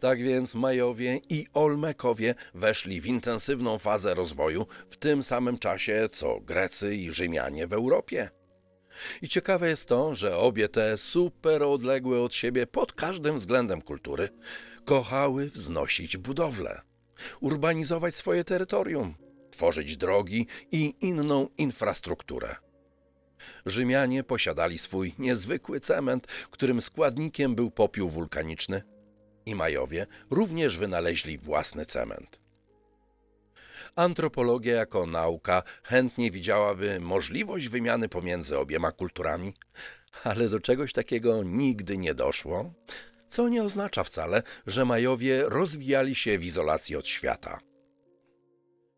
Tak 0.00 0.22
więc 0.22 0.54
Majowie 0.54 1.20
i 1.28 1.46
Olmekowie 1.54 2.34
weszli 2.54 3.00
w 3.00 3.06
intensywną 3.06 3.78
fazę 3.78 4.14
rozwoju 4.14 4.66
w 4.86 4.96
tym 4.96 5.22
samym 5.22 5.58
czasie 5.58 6.08
co 6.12 6.40
Grecy 6.40 6.94
i 6.94 7.12
Rzymianie 7.12 7.66
w 7.66 7.72
Europie. 7.72 8.30
I 9.22 9.28
ciekawe 9.28 9.68
jest 9.68 9.88
to, 9.88 10.14
że 10.14 10.36
obie 10.36 10.68
te 10.68 10.96
super 10.98 11.62
odległe 11.62 12.20
od 12.20 12.34
siebie 12.34 12.66
pod 12.66 12.92
każdym 12.92 13.38
względem 13.38 13.82
kultury 13.82 14.28
kochały 14.84 15.50
wznosić 15.50 16.16
budowle, 16.16 16.80
urbanizować 17.40 18.14
swoje 18.14 18.44
terytorium, 18.44 19.14
tworzyć 19.50 19.96
drogi 19.96 20.46
i 20.72 20.94
inną 21.00 21.48
infrastrukturę. 21.58 22.56
Rzymianie 23.66 24.24
posiadali 24.24 24.78
swój 24.78 25.14
niezwykły 25.18 25.80
cement, 25.80 26.26
którym 26.26 26.80
składnikiem 26.80 27.54
był 27.54 27.70
popiół 27.70 28.08
wulkaniczny, 28.08 28.82
i 29.50 29.54
Majowie 29.54 30.06
również 30.30 30.78
wynaleźli 30.78 31.38
własny 31.38 31.86
cement. 31.86 32.40
Antropologia 33.96 34.74
jako 34.74 35.06
nauka 35.06 35.62
chętnie 35.82 36.30
widziałaby 36.30 37.00
możliwość 37.00 37.68
wymiany 37.68 38.08
pomiędzy 38.08 38.58
obiema 38.58 38.92
kulturami, 38.92 39.54
ale 40.24 40.48
do 40.48 40.60
czegoś 40.60 40.92
takiego 40.92 41.42
nigdy 41.42 41.98
nie 41.98 42.14
doszło, 42.14 42.72
co 43.28 43.48
nie 43.48 43.62
oznacza 43.62 44.04
wcale, 44.04 44.42
że 44.66 44.84
Majowie 44.84 45.44
rozwijali 45.46 46.14
się 46.14 46.38
w 46.38 46.44
izolacji 46.44 46.96
od 46.96 47.08
świata. 47.08 47.60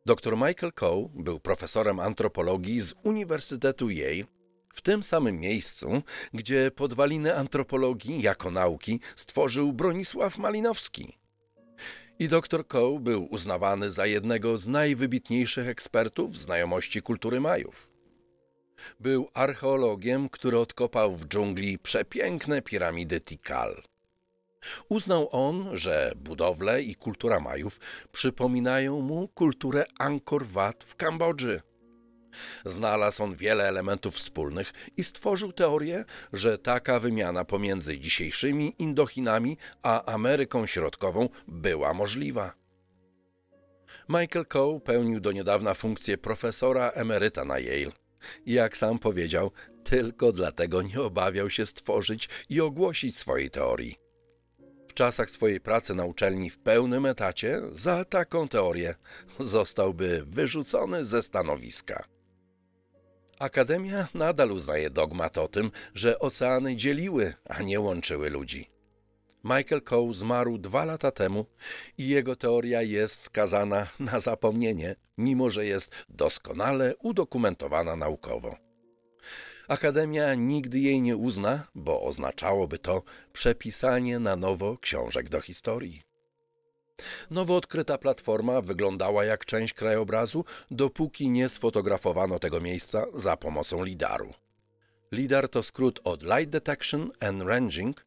Dr 0.06 0.36
Michael 0.36 0.72
Coe 0.72 1.08
był 1.14 1.40
profesorem 1.40 2.00
antropologii 2.00 2.80
z 2.80 2.94
Uniwersytetu 3.02 3.90
Yale 3.90 4.24
w 4.72 4.80
tym 4.80 5.02
samym 5.02 5.40
miejscu, 5.40 6.02
gdzie 6.34 6.70
podwaliny 6.70 7.36
antropologii 7.36 8.22
jako 8.22 8.50
nauki 8.50 9.00
stworzył 9.16 9.72
Bronisław 9.72 10.38
Malinowski. 10.38 11.18
I 12.18 12.28
dr 12.28 12.66
Coe 12.68 12.98
był 13.00 13.24
uznawany 13.30 13.90
za 13.90 14.06
jednego 14.06 14.58
z 14.58 14.66
najwybitniejszych 14.66 15.68
ekspertów 15.68 16.38
znajomości 16.38 17.02
kultury 17.02 17.40
Majów. 17.40 17.92
Był 19.00 19.28
archeologiem, 19.34 20.28
który 20.28 20.58
odkopał 20.58 21.16
w 21.16 21.26
dżungli 21.26 21.78
przepiękne 21.78 22.62
piramidy 22.62 23.20
Tikal. 23.20 23.82
Uznał 24.88 25.28
on, 25.32 25.76
że 25.76 26.12
budowle 26.16 26.82
i 26.82 26.94
kultura 26.94 27.40
Majów 27.40 27.80
przypominają 28.12 29.00
mu 29.00 29.28
kulturę 29.28 29.84
Angkor 29.98 30.46
Wat 30.46 30.84
w 30.84 30.96
Kambodży. 30.96 31.62
Znalazł 32.64 33.22
on 33.22 33.36
wiele 33.36 33.68
elementów 33.68 34.14
wspólnych 34.14 34.72
i 34.96 35.04
stworzył 35.04 35.52
teorię, 35.52 36.04
że 36.32 36.58
taka 36.58 37.00
wymiana 37.00 37.44
pomiędzy 37.44 37.98
dzisiejszymi 37.98 38.74
Indochinami 38.78 39.56
a 39.82 40.12
Ameryką 40.12 40.66
Środkową 40.66 41.28
była 41.48 41.94
możliwa. 41.94 42.54
Michael 44.08 44.46
Coe 44.46 44.80
pełnił 44.80 45.20
do 45.20 45.32
niedawna 45.32 45.74
funkcję 45.74 46.18
profesora 46.18 46.90
emeryta 46.90 47.44
na 47.44 47.58
Yale. 47.58 47.92
Jak 48.46 48.76
sam 48.76 48.98
powiedział, 48.98 49.50
tylko 49.84 50.32
dlatego 50.32 50.82
nie 50.82 51.00
obawiał 51.00 51.50
się 51.50 51.66
stworzyć 51.66 52.28
i 52.48 52.60
ogłosić 52.60 53.18
swojej 53.18 53.50
teorii. 53.50 53.96
W 54.88 54.94
czasach 54.94 55.30
swojej 55.30 55.60
pracy 55.60 55.94
na 55.94 56.04
uczelni 56.04 56.50
w 56.50 56.58
pełnym 56.58 57.06
etacie 57.06 57.60
za 57.70 58.04
taką 58.04 58.48
teorię 58.48 58.94
zostałby 59.38 60.22
wyrzucony 60.26 61.04
ze 61.04 61.22
stanowiska. 61.22 62.04
Akademia 63.42 64.08
nadal 64.14 64.52
uznaje 64.52 64.90
dogmat 64.90 65.38
o 65.38 65.48
tym, 65.48 65.70
że 65.94 66.18
oceany 66.18 66.76
dzieliły, 66.76 67.34
a 67.44 67.62
nie 67.62 67.80
łączyły 67.80 68.30
ludzi. 68.30 68.70
Michael 69.44 69.82
Coe 69.82 70.14
zmarł 70.14 70.58
dwa 70.58 70.84
lata 70.84 71.10
temu 71.10 71.46
i 71.98 72.08
jego 72.08 72.36
teoria 72.36 72.82
jest 72.82 73.22
skazana 73.22 73.86
na 74.00 74.20
zapomnienie, 74.20 74.96
mimo 75.18 75.50
że 75.50 75.66
jest 75.66 76.04
doskonale 76.08 76.96
udokumentowana 76.96 77.96
naukowo. 77.96 78.56
Akademia 79.68 80.34
nigdy 80.34 80.78
jej 80.78 81.02
nie 81.02 81.16
uzna, 81.16 81.66
bo 81.74 82.02
oznaczałoby 82.02 82.78
to 82.78 83.02
przepisanie 83.32 84.18
na 84.18 84.36
nowo 84.36 84.78
książek 84.78 85.28
do 85.28 85.40
historii. 85.40 86.11
Nowo 87.30 87.56
odkryta 87.56 87.98
platforma 87.98 88.60
wyglądała 88.60 89.24
jak 89.24 89.44
część 89.44 89.74
krajobrazu, 89.74 90.44
dopóki 90.70 91.30
nie 91.30 91.48
sfotografowano 91.48 92.38
tego 92.38 92.60
miejsca 92.60 93.06
za 93.14 93.36
pomocą 93.36 93.84
lidaru. 93.84 94.34
LIDAR 95.12 95.48
to 95.48 95.62
skrót 95.62 96.00
od 96.04 96.22
Light 96.22 96.50
Detection 96.50 97.10
and 97.20 97.42
Ranging 97.42 98.06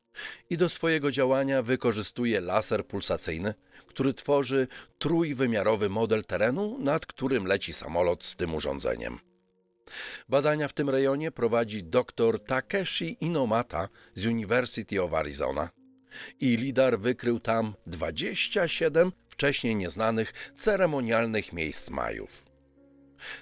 i 0.49 0.57
do 0.57 0.69
swojego 0.69 1.11
działania 1.11 1.61
wykorzystuje 1.61 2.41
laser 2.41 2.87
pulsacyjny, 2.87 3.53
który 3.87 4.13
tworzy 4.13 4.67
trójwymiarowy 4.97 5.89
model 5.89 6.23
terenu, 6.23 6.77
nad 6.79 7.05
którym 7.05 7.45
leci 7.45 7.73
samolot 7.73 8.25
z 8.25 8.35
tym 8.35 8.55
urządzeniem. 8.55 9.19
Badania 10.29 10.67
w 10.67 10.73
tym 10.73 10.89
rejonie 10.89 11.31
prowadzi 11.31 11.83
dr 11.83 12.39
Takeshi 12.39 13.17
Inomata 13.21 13.89
z 14.15 14.25
University 14.25 15.03
of 15.03 15.13
Arizona 15.13 15.69
i 16.39 16.57
Lidar 16.57 16.99
wykrył 16.99 17.39
tam 17.39 17.75
27 17.87 19.11
wcześniej 19.29 19.75
nieznanych 19.75 20.53
ceremonialnych 20.57 21.53
miejsc 21.53 21.89
Majów. 21.89 22.45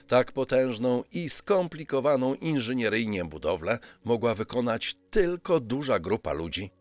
Tak 0.08 0.32
potężną 0.32 1.04
i 1.12 1.30
skomplikowaną 1.30 2.36
inżynieryjnie 2.36 3.26
budowlę 3.26 3.80
mogła 4.04 4.36
wykonać 4.36 4.96
tylko 5.10 5.60
duża 5.60 6.00
grupa 6.00 6.34
ludzi 6.34 6.72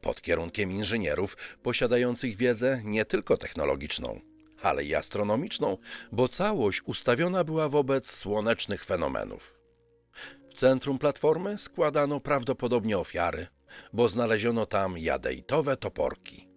pod 0.00 0.22
kierunkiem 0.22 0.72
inżynierów 0.72 1.58
posiadających 1.62 2.36
wiedzę 2.36 2.80
nie 2.84 3.04
tylko 3.04 3.36
technologiczną, 3.36 4.20
ale 4.62 4.84
i 4.84 4.94
astronomiczną, 4.94 5.76
bo 6.12 6.28
całość 6.28 6.82
ustawiona 6.84 7.44
była 7.44 7.68
wobec 7.68 8.10
słonecznych 8.10 8.84
fenomenów. 8.84 9.58
W 10.50 10.54
centrum 10.54 10.98
platformy 10.98 11.58
składano 11.58 12.20
prawdopodobnie 12.20 12.98
ofiary, 12.98 13.46
bo 13.92 14.08
znaleziono 14.08 14.66
tam 14.66 14.98
jadeitowe 14.98 15.76
toporki. 15.76 16.48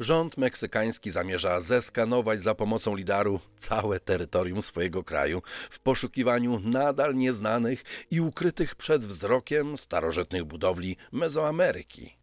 Rząd 0.00 0.36
meksykański 0.36 1.10
zamierza 1.10 1.60
zeskanować 1.60 2.42
za 2.42 2.54
pomocą 2.54 2.96
lidaru 2.96 3.40
całe 3.56 4.00
terytorium 4.00 4.62
swojego 4.62 5.04
kraju 5.04 5.42
w 5.46 5.80
poszukiwaniu 5.80 6.60
nadal 6.64 7.14
nieznanych 7.14 7.82
i 8.10 8.20
ukrytych 8.20 8.74
przed 8.74 9.04
wzrokiem 9.04 9.76
starożytnych 9.76 10.44
budowli 10.44 10.96
Mezoameryki. 11.12 12.16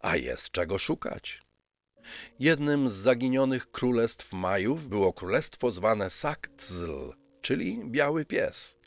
A 0.00 0.16
jest 0.16 0.50
czego 0.50 0.78
szukać. 0.78 1.42
Jednym 2.38 2.88
z 2.88 2.92
zaginionych 2.92 3.70
królestw 3.70 4.32
Majów 4.32 4.88
było 4.88 5.12
królestwo 5.12 5.70
zwane 5.70 6.10
Saktzl, 6.10 7.12
czyli 7.40 7.80
Biały 7.84 8.24
Pies. 8.24 8.81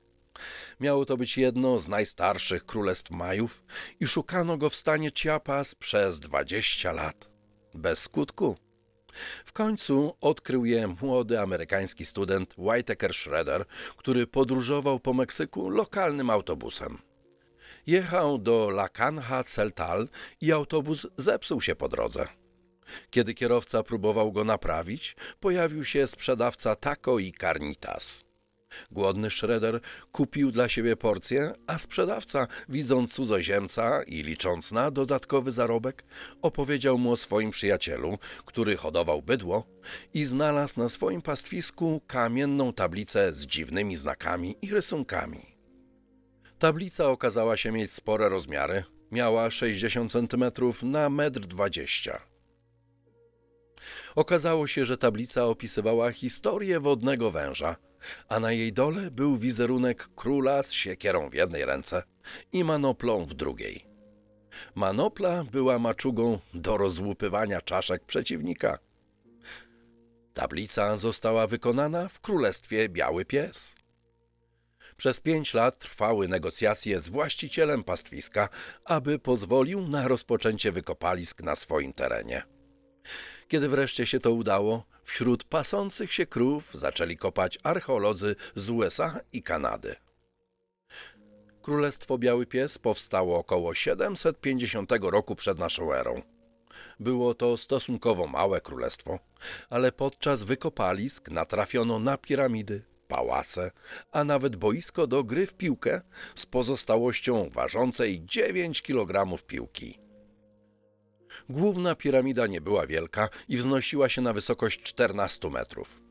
Miało 0.79 1.05
to 1.05 1.17
być 1.17 1.37
jedno 1.37 1.79
z 1.79 1.87
najstarszych 1.87 2.65
królestw 2.65 3.11
Majów 3.11 3.63
i 3.99 4.07
szukano 4.07 4.57
go 4.57 4.69
w 4.69 4.75
stanie 4.75 5.11
Chiapas 5.11 5.75
przez 5.75 6.19
20 6.19 6.91
lat. 6.91 7.29
Bez 7.73 8.01
skutku. 8.01 8.57
W 9.45 9.53
końcu 9.53 10.17
odkrył 10.21 10.65
je 10.65 10.87
młody 11.01 11.39
amerykański 11.39 12.05
student 12.05 12.55
Whitaker 12.57 13.13
Schroeder, 13.13 13.65
który 13.97 14.27
podróżował 14.27 14.99
po 14.99 15.13
Meksyku 15.13 15.69
lokalnym 15.69 16.29
autobusem. 16.29 16.97
Jechał 17.87 18.37
do 18.37 18.67
La 18.69 18.89
Canja 18.89 19.43
Celtal 19.43 20.07
i 20.41 20.51
autobus 20.51 21.07
zepsuł 21.17 21.61
się 21.61 21.75
po 21.75 21.89
drodze. 21.89 22.27
Kiedy 23.09 23.33
kierowca 23.33 23.83
próbował 23.83 24.31
go 24.31 24.43
naprawić, 24.43 25.15
pojawił 25.39 25.85
się 25.85 26.07
sprzedawca 26.07 26.75
taco 26.75 27.19
i 27.19 27.31
carnitas. 27.31 28.24
Głodny 28.91 29.29
Schroeder 29.29 29.79
kupił 30.11 30.51
dla 30.51 30.69
siebie 30.69 30.95
porcję, 30.95 31.53
a 31.67 31.77
sprzedawca, 31.77 32.47
widząc 32.69 33.13
cudzoziemca 33.13 34.03
i 34.03 34.23
licząc 34.23 34.71
na 34.71 34.91
dodatkowy 34.91 35.51
zarobek, 35.51 36.03
opowiedział 36.41 36.97
mu 36.97 37.11
o 37.11 37.17
swoim 37.17 37.51
przyjacielu, 37.51 38.17
który 38.45 38.77
hodował 38.77 39.21
bydło 39.21 39.67
i 40.13 40.25
znalazł 40.25 40.79
na 40.79 40.89
swoim 40.89 41.21
pastwisku 41.21 42.01
kamienną 42.07 42.73
tablicę 42.73 43.33
z 43.33 43.45
dziwnymi 43.45 43.95
znakami 43.95 44.55
i 44.61 44.71
rysunkami. 44.71 45.55
Tablica 46.59 47.09
okazała 47.09 47.57
się 47.57 47.71
mieć 47.71 47.93
spore 47.93 48.29
rozmiary, 48.29 48.83
miała 49.11 49.51
60 49.51 50.11
cm 50.11 50.43
na 50.83 51.09
1,20 51.09 52.11
m. 52.11 52.19
Okazało 54.15 54.67
się, 54.67 54.85
że 54.85 54.97
tablica 54.97 55.45
opisywała 55.45 56.11
historię 56.11 56.79
wodnego 56.79 57.31
węża, 57.31 57.75
a 58.27 58.39
na 58.39 58.51
jej 58.51 58.73
dole 58.73 59.11
był 59.11 59.35
wizerunek 59.35 60.09
króla 60.15 60.63
z 60.63 60.71
siekierą 60.71 61.29
w 61.29 61.33
jednej 61.33 61.65
ręce 61.65 62.03
i 62.53 62.63
manoplą 62.63 63.25
w 63.25 63.33
drugiej. 63.33 63.85
Manopla 64.75 65.43
była 65.43 65.79
maczugą 65.79 66.39
do 66.53 66.77
rozłupywania 66.77 67.61
czaszek 67.61 68.05
przeciwnika. 68.05 68.79
Tablica 70.33 70.97
została 70.97 71.47
wykonana 71.47 72.07
w 72.07 72.19
królestwie 72.19 72.89
Biały 72.89 73.25
Pies. 73.25 73.75
Przez 74.97 75.19
pięć 75.19 75.53
lat 75.53 75.79
trwały 75.79 76.27
negocjacje 76.27 76.99
z 76.99 77.09
właścicielem 77.09 77.83
pastwiska, 77.83 78.49
aby 78.85 79.19
pozwolił 79.19 79.87
na 79.87 80.07
rozpoczęcie 80.07 80.71
wykopalisk 80.71 81.41
na 81.41 81.55
swoim 81.55 81.93
terenie. 81.93 82.43
Kiedy 83.47 83.69
wreszcie 83.69 84.05
się 84.05 84.19
to 84.19 84.31
udało, 84.31 84.85
wśród 85.05 85.43
pasących 85.43 86.13
się 86.13 86.25
krów 86.25 86.73
zaczęli 86.73 87.17
kopać 87.17 87.59
archeolodzy 87.63 88.35
z 88.55 88.69
USA 88.69 89.19
i 89.33 89.43
Kanady. 89.43 89.95
Królestwo 91.61 92.17
Biały 92.17 92.45
Pies 92.45 92.77
powstało 92.77 93.37
około 93.37 93.73
750 93.73 94.91
roku 95.01 95.35
przed 95.35 95.59
naszą 95.59 95.93
erą. 95.93 96.21
Było 96.99 97.33
to 97.33 97.57
stosunkowo 97.57 98.27
małe 98.27 98.61
królestwo, 98.61 99.19
ale 99.69 99.91
podczas 99.91 100.43
wykopalisk 100.43 101.29
natrafiono 101.29 101.99
na 101.99 102.17
piramidy, 102.17 102.83
pałace, 103.07 103.71
a 104.11 104.23
nawet 104.23 104.55
boisko 104.55 105.07
do 105.07 105.23
gry 105.23 105.47
w 105.47 105.53
piłkę 105.53 106.01
z 106.35 106.45
pozostałością 106.45 107.49
ważącej 107.49 108.25
9 108.25 108.81
kg 108.81 109.43
piłki. 109.47 110.04
Główna 111.49 111.95
piramida 111.95 112.47
nie 112.47 112.61
była 112.61 112.87
wielka 112.87 113.29
i 113.49 113.57
wznosiła 113.57 114.09
się 114.09 114.21
na 114.21 114.33
wysokość 114.33 114.83
14 114.83 115.49
metrów. 115.49 116.01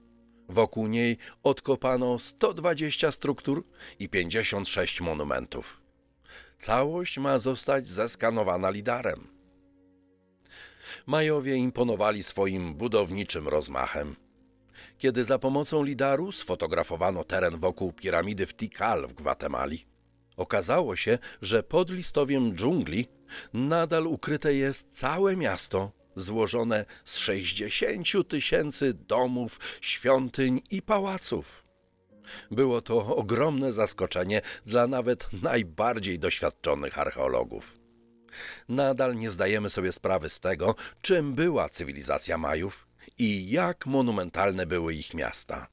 Wokół 0.48 0.86
niej 0.86 1.18
odkopano 1.42 2.18
120 2.18 3.10
struktur 3.10 3.64
i 3.98 4.08
56 4.08 5.00
monumentów. 5.00 5.82
Całość 6.58 7.18
ma 7.18 7.38
zostać 7.38 7.86
zeskanowana 7.86 8.70
lidarem. 8.70 9.28
Majowie 11.06 11.56
imponowali 11.56 12.22
swoim 12.22 12.74
budowniczym 12.74 13.48
rozmachem. 13.48 14.16
Kiedy 14.98 15.24
za 15.24 15.38
pomocą 15.38 15.82
lidaru 15.82 16.32
sfotografowano 16.32 17.24
teren 17.24 17.56
wokół 17.56 17.92
piramidy 17.92 18.46
w 18.46 18.54
Tikal 18.54 19.06
w 19.06 19.14
Gwatemali, 19.14 19.86
okazało 20.36 20.96
się, 20.96 21.18
że 21.42 21.62
pod 21.62 21.90
listowiem 21.90 22.56
dżungli 22.56 23.08
nadal 23.52 24.06
ukryte 24.06 24.54
jest 24.54 24.88
całe 24.90 25.36
miasto 25.36 25.92
złożone 26.16 26.84
z 27.04 27.16
60 27.16 28.28
tysięcy 28.28 28.94
domów, 28.94 29.60
świątyń 29.80 30.62
i 30.70 30.82
pałaców. 30.82 31.64
Było 32.50 32.82
to 32.82 33.16
ogromne 33.16 33.72
zaskoczenie 33.72 34.42
dla 34.66 34.86
nawet 34.86 35.26
najbardziej 35.42 36.18
doświadczonych 36.18 36.98
archeologów. 36.98 37.80
Nadal 38.68 39.16
nie 39.16 39.30
zdajemy 39.30 39.70
sobie 39.70 39.92
sprawy 39.92 40.30
z 40.30 40.40
tego, 40.40 40.74
czym 41.00 41.34
była 41.34 41.68
cywilizacja 41.68 42.38
Majów 42.38 42.86
i 43.18 43.50
jak 43.50 43.86
monumentalne 43.86 44.66
były 44.66 44.94
ich 44.94 45.14
miasta. 45.14 45.66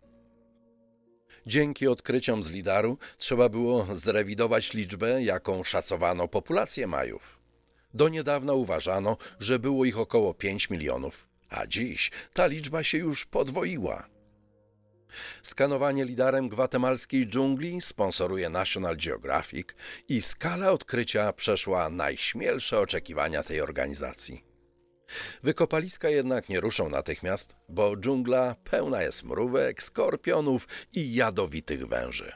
Dzięki 1.45 1.87
odkryciom 1.87 2.43
z 2.43 2.51
Lidaru 2.51 2.97
trzeba 3.17 3.49
było 3.49 3.87
zrewidować 3.93 4.73
liczbę, 4.73 5.23
jaką 5.23 5.63
szacowano 5.63 6.27
populację 6.27 6.87
Majów. 6.87 7.40
Do 7.93 8.09
niedawna 8.09 8.53
uważano, 8.53 9.17
że 9.39 9.59
było 9.59 9.85
ich 9.85 9.99
około 9.99 10.33
5 10.33 10.69
milionów, 10.69 11.27
a 11.49 11.67
dziś 11.67 12.11
ta 12.33 12.45
liczba 12.47 12.83
się 12.83 12.97
już 12.97 13.25
podwoiła. 13.25 14.07
Skanowanie 15.43 16.05
lidarem 16.05 16.49
gwatemalskiej 16.49 17.27
dżungli 17.27 17.81
sponsoruje 17.81 18.49
National 18.49 18.97
Geographic 18.97 19.67
i 20.09 20.21
skala 20.21 20.71
odkrycia 20.71 21.33
przeszła 21.33 21.89
najśmielsze 21.89 22.79
oczekiwania 22.79 23.43
tej 23.43 23.61
organizacji. 23.61 24.51
Wykopaliska 25.43 26.09
jednak 26.09 26.49
nie 26.49 26.59
ruszą 26.59 26.89
natychmiast, 26.89 27.55
bo 27.69 27.97
dżungla 27.97 28.55
pełna 28.63 29.01
jest 29.01 29.23
mrówek, 29.23 29.83
skorpionów 29.83 30.67
i 30.93 31.13
jadowitych 31.13 31.87
węży. 31.87 32.31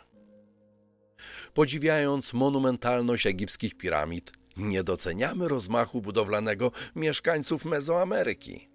Podziwiając 1.53 2.33
monumentalność 2.33 3.27
egipskich 3.27 3.77
piramid, 3.77 4.31
nie 4.57 4.83
doceniamy 4.83 5.47
rozmachu 5.47 6.01
budowlanego 6.01 6.71
mieszkańców 6.95 7.65
Mezoameryki. 7.65 8.69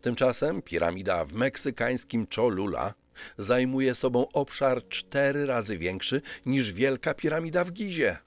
Tymczasem 0.00 0.62
piramida 0.62 1.24
w 1.24 1.32
meksykańskim 1.32 2.26
Cholula 2.36 2.94
zajmuje 3.38 3.94
sobą 3.94 4.26
obszar 4.32 4.88
cztery 4.88 5.46
razy 5.46 5.78
większy 5.78 6.22
niż 6.46 6.72
Wielka 6.72 7.14
Piramida 7.14 7.64
w 7.64 7.72
Gizie. 7.72 8.18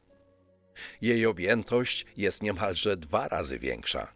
Jej 1.01 1.25
objętość 1.25 2.05
jest 2.17 2.43
niemalże 2.43 2.97
dwa 2.97 3.27
razy 3.27 3.59
większa. 3.59 4.13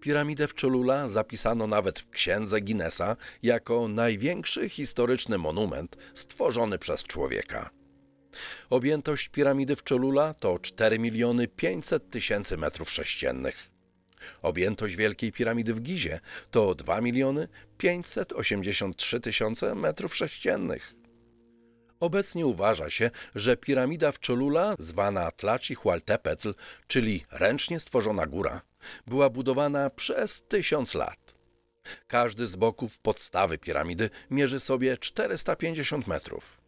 Piramidę 0.00 0.48
w 0.48 0.60
Cholula 0.60 1.08
zapisano 1.08 1.66
nawet 1.66 1.98
w 1.98 2.10
księdze 2.10 2.60
Guinnessa 2.60 3.16
jako 3.42 3.88
największy 3.88 4.68
historyczny 4.68 5.38
monument 5.38 5.96
stworzony 6.14 6.78
przez 6.78 7.02
człowieka. 7.02 7.70
Objętość 8.70 9.28
piramidy 9.28 9.76
w 9.76 9.84
Cholula 9.88 10.34
to 10.34 10.58
4 10.58 10.98
miliony 10.98 11.48
500 11.48 12.08
tysięcy 12.08 12.56
metrów 12.56 12.90
sześciennych. 12.90 13.74
Objętość 14.42 14.96
Wielkiej 14.96 15.32
Piramidy 15.32 15.74
w 15.74 15.80
Gizie 15.80 16.20
to 16.50 16.74
2 16.74 17.00
miliony 17.00 17.48
583 17.78 19.20
tysiące 19.20 19.74
metrów 19.74 20.16
sześciennych. 20.16 20.94
Obecnie 22.00 22.46
uważa 22.46 22.90
się, 22.90 23.10
że 23.34 23.56
piramida 23.56 24.12
w 24.12 24.18
Cholula, 24.26 24.74
zwana 24.78 25.30
Tlacihualtepetl, 25.30 26.54
czyli 26.86 27.24
ręcznie 27.30 27.80
stworzona 27.80 28.26
góra, 28.26 28.60
była 29.06 29.30
budowana 29.30 29.90
przez 29.90 30.42
tysiąc 30.42 30.94
lat. 30.94 31.34
Każdy 32.06 32.46
z 32.46 32.56
boków 32.56 32.98
podstawy 32.98 33.58
piramidy 33.58 34.10
mierzy 34.30 34.60
sobie 34.60 34.98
450 34.98 36.06
metrów. 36.06 36.63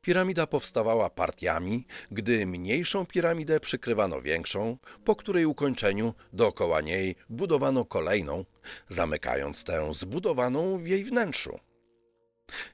Piramida 0.00 0.46
powstawała 0.46 1.10
partiami, 1.10 1.86
gdy 2.10 2.46
mniejszą 2.46 3.06
piramidę 3.06 3.60
przykrywano 3.60 4.20
większą, 4.20 4.78
po 5.04 5.16
której 5.16 5.46
ukończeniu 5.46 6.14
dookoła 6.32 6.80
niej 6.80 7.16
budowano 7.28 7.84
kolejną, 7.84 8.44
zamykając 8.88 9.64
tę 9.64 9.94
zbudowaną 9.94 10.78
w 10.78 10.86
jej 10.86 11.04
wnętrzu. 11.04 11.58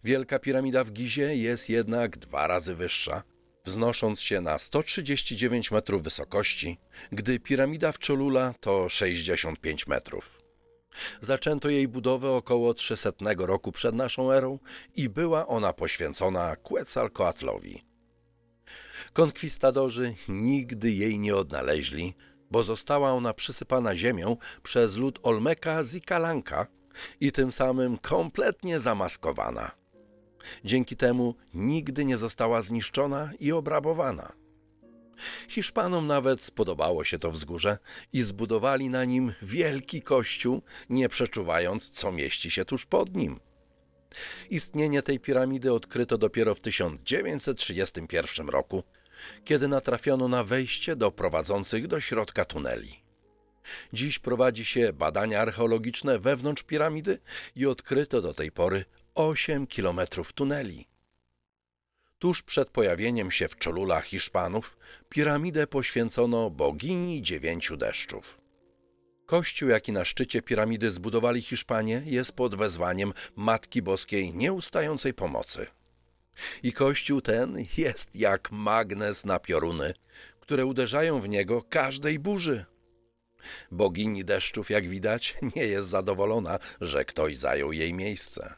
Wielka 0.04 0.38
piramida 0.38 0.84
w 0.84 0.92
Gizie 0.92 1.36
jest 1.36 1.68
jednak 1.68 2.16
dwa 2.18 2.46
razy 2.46 2.74
wyższa, 2.74 3.22
wznosząc 3.64 4.20
się 4.20 4.40
na 4.40 4.58
139 4.58 5.70
metrów 5.70 6.02
wysokości, 6.02 6.78
gdy 7.12 7.40
piramida 7.40 7.92
w 7.92 7.98
Cholula 8.06 8.54
to 8.60 8.88
65 8.88 9.86
metrów. 9.86 10.45
Zaczęto 11.20 11.68
jej 11.68 11.88
budowę 11.88 12.30
około 12.30 12.74
300 12.74 13.10
roku 13.38 13.72
przed 13.72 13.94
naszą 13.94 14.32
erą 14.32 14.58
i 14.96 15.08
była 15.08 15.46
ona 15.46 15.72
poświęcona 15.72 16.56
Quetzalcoatlowi. 16.56 17.82
Konkwistadorzy 19.12 20.14
nigdy 20.28 20.90
jej 20.90 21.18
nie 21.18 21.36
odnaleźli, 21.36 22.14
bo 22.50 22.62
została 22.62 23.12
ona 23.12 23.34
przysypana 23.34 23.96
ziemią 23.96 24.36
przez 24.62 24.96
lud 24.96 25.18
Olmeka 25.22 25.84
Zikalanka 25.84 26.66
i 27.20 27.32
tym 27.32 27.52
samym 27.52 27.98
kompletnie 27.98 28.80
zamaskowana. 28.80 29.70
Dzięki 30.64 30.96
temu 30.96 31.34
nigdy 31.54 32.04
nie 32.04 32.16
została 32.16 32.62
zniszczona 32.62 33.30
i 33.40 33.52
obrabowana. 33.52 34.45
Hiszpanom 35.48 36.06
nawet 36.06 36.40
spodobało 36.40 37.04
się 37.04 37.18
to 37.18 37.30
wzgórze 37.30 37.78
i 38.12 38.22
zbudowali 38.22 38.90
na 38.90 39.04
nim 39.04 39.32
wielki 39.42 40.02
kościół, 40.02 40.62
nie 40.88 41.08
przeczuwając, 41.08 41.90
co 41.90 42.12
mieści 42.12 42.50
się 42.50 42.64
tuż 42.64 42.86
pod 42.86 43.14
nim. 43.14 43.40
Istnienie 44.50 45.02
tej 45.02 45.20
piramidy 45.20 45.72
odkryto 45.72 46.18
dopiero 46.18 46.54
w 46.54 46.60
1931 46.60 48.48
roku, 48.48 48.82
kiedy 49.44 49.68
natrafiono 49.68 50.28
na 50.28 50.44
wejście 50.44 50.96
do 50.96 51.12
prowadzących 51.12 51.86
do 51.86 52.00
środka 52.00 52.44
tuneli. 52.44 53.06
Dziś 53.92 54.18
prowadzi 54.18 54.64
się 54.64 54.92
badania 54.92 55.40
archeologiczne 55.40 56.18
wewnątrz 56.18 56.62
piramidy 56.62 57.18
i 57.56 57.66
odkryto 57.66 58.22
do 58.22 58.34
tej 58.34 58.52
pory 58.52 58.84
8 59.14 59.66
kilometrów 59.66 60.32
tuneli. 60.32 60.86
Tuż 62.18 62.42
przed 62.42 62.70
pojawieniem 62.70 63.30
się 63.30 63.48
w 63.48 63.64
Cholula 63.64 64.00
Hiszpanów 64.00 64.76
piramidę 65.08 65.66
poświęcono 65.66 66.50
bogini 66.50 67.22
dziewięciu 67.22 67.76
deszczów. 67.76 68.40
Kościół, 69.26 69.68
jaki 69.68 69.92
na 69.92 70.04
szczycie 70.04 70.42
piramidy 70.42 70.90
zbudowali 70.90 71.42
Hiszpanie, 71.42 72.02
jest 72.06 72.32
pod 72.32 72.54
wezwaniem 72.54 73.12
Matki 73.36 73.82
Boskiej 73.82 74.34
Nieustającej 74.34 75.14
Pomocy. 75.14 75.66
I 76.62 76.72
kościół 76.72 77.20
ten 77.20 77.66
jest 77.76 78.16
jak 78.16 78.52
magnes 78.52 79.24
na 79.24 79.38
pioruny, 79.38 79.94
które 80.40 80.66
uderzają 80.66 81.20
w 81.20 81.28
niego 81.28 81.62
każdej 81.62 82.18
burzy. 82.18 82.64
Bogini 83.70 84.24
deszczów, 84.24 84.70
jak 84.70 84.88
widać, 84.88 85.34
nie 85.56 85.66
jest 85.66 85.88
zadowolona, 85.88 86.58
że 86.80 87.04
ktoś 87.04 87.36
zajął 87.36 87.72
jej 87.72 87.94
miejsce. 87.94 88.54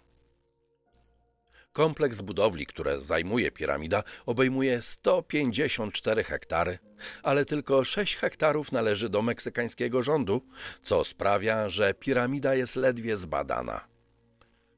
Kompleks 1.73 2.21
budowli, 2.21 2.67
które 2.67 3.01
zajmuje 3.01 3.51
piramida, 3.51 4.03
obejmuje 4.27 4.83
154 4.83 6.25
hektary, 6.25 6.79
ale 7.23 7.45
tylko 7.45 7.85
6 7.85 8.17
hektarów 8.17 8.73
należy 8.73 9.09
do 9.09 9.23
meksykańskiego 9.23 10.03
rządu, 10.03 10.43
co 10.83 11.05
sprawia, 11.05 11.69
że 11.69 11.95
piramida 11.95 12.55
jest 12.55 12.77
ledwie 12.77 13.17
zbadana. 13.17 13.89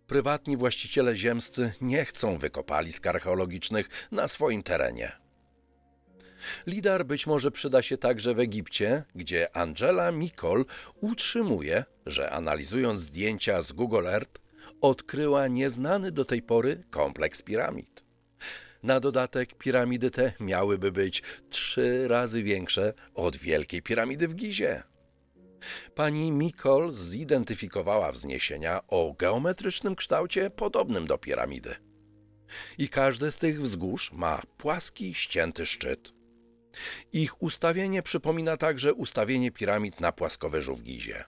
Prywatni 0.07 0.57
właściciele 0.57 1.16
ziemscy 1.16 1.72
nie 1.81 2.05
chcą 2.05 2.38
wykopalisk 2.38 3.07
archeologicznych 3.07 4.09
na 4.11 4.29
swoim 4.29 4.62
terenie. 4.62 5.12
Lidar 6.66 7.07
być 7.07 7.26
może 7.26 7.50
przyda 7.50 7.83
się 7.83 7.98
także 7.98 8.35
w 8.35 8.38
Egipcie, 8.38 9.05
gdzie 9.14 9.57
Angela 9.57 10.12
Mikol 10.12 10.64
utrzymuje, 11.00 11.85
że 12.07 12.31
analizując 12.31 13.00
zdjęcia 13.00 13.62
z 13.62 13.72
Google 13.72 14.07
Earth, 14.07 14.40
odkryła 14.81 15.49
nieznany 15.49 16.12
do 16.12 16.25
tej 16.25 16.43
pory 16.43 16.85
kompleks 16.90 17.43
piramid. 17.43 18.05
Na 18.83 19.01
dodatek 19.01 19.55
piramidy 19.55 20.11
te 20.11 20.33
miałyby 20.40 20.93
być 20.93 21.23
trzy 21.51 22.09
razy 22.09 22.43
większe 22.43 22.95
od 23.14 23.37
Wielkiej 23.37 23.83
Piramidy 23.83 24.29
w 24.29 24.35
Gizie. 24.35 24.83
Pani 25.95 26.33
Mikol 26.33 26.93
zidentyfikowała 26.93 28.12
wzniesienia 28.12 28.81
o 28.88 29.14
geometrycznym 29.19 29.97
kształcie 29.97 30.51
podobnym 30.51 31.07
do 31.07 31.19
piramidy. 31.19 31.75
I 32.79 32.88
każde 32.88 33.33
z 33.33 33.38
tych 33.38 33.62
wzgórz 33.62 34.12
ma 34.12 34.43
płaski, 34.59 35.14
ścięty 35.14 35.66
szczyt. 35.66 36.12
Ich 37.12 37.43
ustawienie 37.43 38.03
przypomina 38.03 38.57
także 38.57 38.95
ustawienie 38.95 39.51
piramid 39.51 40.01
na 40.01 40.12
płaskowyżu 40.12 40.77
w 40.77 40.83
Gizie. 40.83 41.25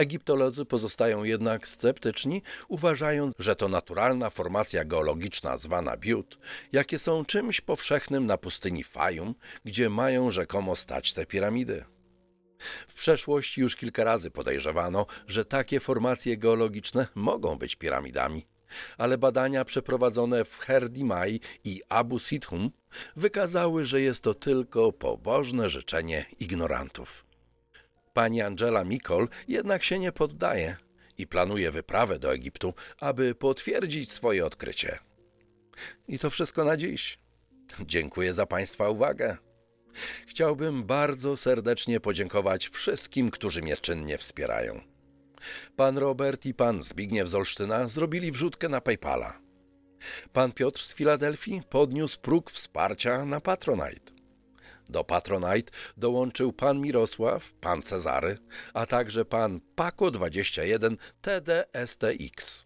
Egiptolodzy 0.00 0.64
pozostają 0.64 1.24
jednak 1.24 1.68
sceptyczni, 1.68 2.42
uważając, 2.68 3.34
że 3.38 3.56
to 3.56 3.68
naturalna 3.68 4.30
formacja 4.30 4.84
geologiczna 4.84 5.56
zwana 5.56 5.96
Biut, 5.96 6.38
jakie 6.72 6.98
są 6.98 7.24
czymś 7.24 7.60
powszechnym 7.60 8.26
na 8.26 8.38
pustyni 8.38 8.84
Fayum, 8.84 9.34
gdzie 9.64 9.90
mają 9.90 10.30
rzekomo 10.30 10.76
stać 10.76 11.12
te 11.12 11.26
piramidy. 11.26 11.84
W 12.88 12.94
przeszłości 12.94 13.60
już 13.60 13.76
kilka 13.76 14.04
razy 14.04 14.30
podejrzewano, 14.30 15.06
że 15.26 15.44
takie 15.44 15.80
formacje 15.80 16.36
geologiczne 16.36 17.06
mogą 17.14 17.58
być 17.58 17.76
piramidami, 17.76 18.46
ale 18.98 19.18
badania 19.18 19.64
przeprowadzone 19.64 20.44
w 20.44 20.58
Herdimai 20.58 21.40
i 21.64 21.82
Abu 21.88 22.18
Sithum 22.18 22.70
wykazały, 23.16 23.84
że 23.84 24.00
jest 24.00 24.22
to 24.22 24.34
tylko 24.34 24.92
pobożne 24.92 25.70
życzenie 25.70 26.26
ignorantów. 26.38 27.29
Pani 28.12 28.42
Angela 28.42 28.84
Mikol 28.84 29.28
jednak 29.48 29.84
się 29.84 29.98
nie 29.98 30.12
poddaje 30.12 30.76
i 31.18 31.26
planuje 31.26 31.70
wyprawę 31.70 32.18
do 32.18 32.32
Egiptu, 32.32 32.74
aby 32.98 33.34
potwierdzić 33.34 34.12
swoje 34.12 34.46
odkrycie. 34.46 34.98
I 36.08 36.18
to 36.18 36.30
wszystko 36.30 36.64
na 36.64 36.76
dziś. 36.76 37.18
Dziękuję 37.80 38.34
za 38.34 38.46
Państwa 38.46 38.88
uwagę. 38.88 39.36
Chciałbym 40.26 40.84
bardzo 40.84 41.36
serdecznie 41.36 42.00
podziękować 42.00 42.68
wszystkim, 42.68 43.30
którzy 43.30 43.62
mnie 43.62 43.76
czynnie 43.76 44.18
wspierają. 44.18 44.80
Pan 45.76 45.98
Robert 45.98 46.46
i 46.46 46.54
pan 46.54 46.82
Zbigniew 46.82 47.28
z 47.28 47.34
Olsztyna 47.34 47.88
zrobili 47.88 48.32
wrzutkę 48.32 48.68
na 48.68 48.80
PayPala. 48.80 49.40
Pan 50.32 50.52
Piotr 50.52 50.82
z 50.82 50.94
Filadelfii 50.94 51.62
podniósł 51.70 52.20
próg 52.20 52.50
wsparcia 52.50 53.24
na 53.24 53.40
Patronite. 53.40 54.19
Do 54.90 55.04
Patronite 55.04 55.72
dołączył 55.96 56.52
pan 56.52 56.80
Mirosław, 56.80 57.52
pan 57.52 57.82
Cezary, 57.82 58.38
a 58.74 58.86
także 58.86 59.24
pan 59.24 59.60
Paco21 59.76 60.96
TDSTX. 61.20 62.64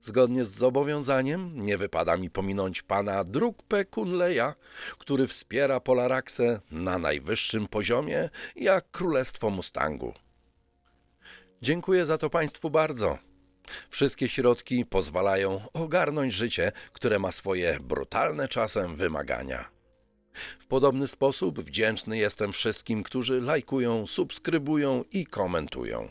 Zgodnie 0.00 0.44
z 0.44 0.50
zobowiązaniem 0.50 1.64
nie 1.64 1.78
wypada 1.78 2.16
mi 2.16 2.30
pominąć 2.30 2.82
pana 2.82 3.24
Drukpe 3.24 3.84
Kunleja, 3.84 4.54
który 4.98 5.26
wspiera 5.26 5.80
Polaraxę 5.80 6.60
na 6.70 6.98
najwyższym 6.98 7.68
poziomie 7.68 8.30
jak 8.56 8.90
Królestwo 8.90 9.50
Mustangu. 9.50 10.14
Dziękuję 11.62 12.06
za 12.06 12.18
to 12.18 12.30
państwu 12.30 12.70
bardzo. 12.70 13.18
Wszystkie 13.90 14.28
środki 14.28 14.86
pozwalają 14.86 15.60
ogarnąć 15.72 16.32
życie, 16.32 16.72
które 16.92 17.18
ma 17.18 17.32
swoje 17.32 17.78
brutalne 17.80 18.48
czasem 18.48 18.96
wymagania. 18.96 19.75
W 20.58 20.66
podobny 20.66 21.08
sposób 21.08 21.60
wdzięczny 21.60 22.18
jestem 22.18 22.52
wszystkim, 22.52 23.02
którzy 23.02 23.40
lajkują, 23.40 24.06
subskrybują 24.06 25.04
i 25.12 25.26
komentują. 25.26 26.08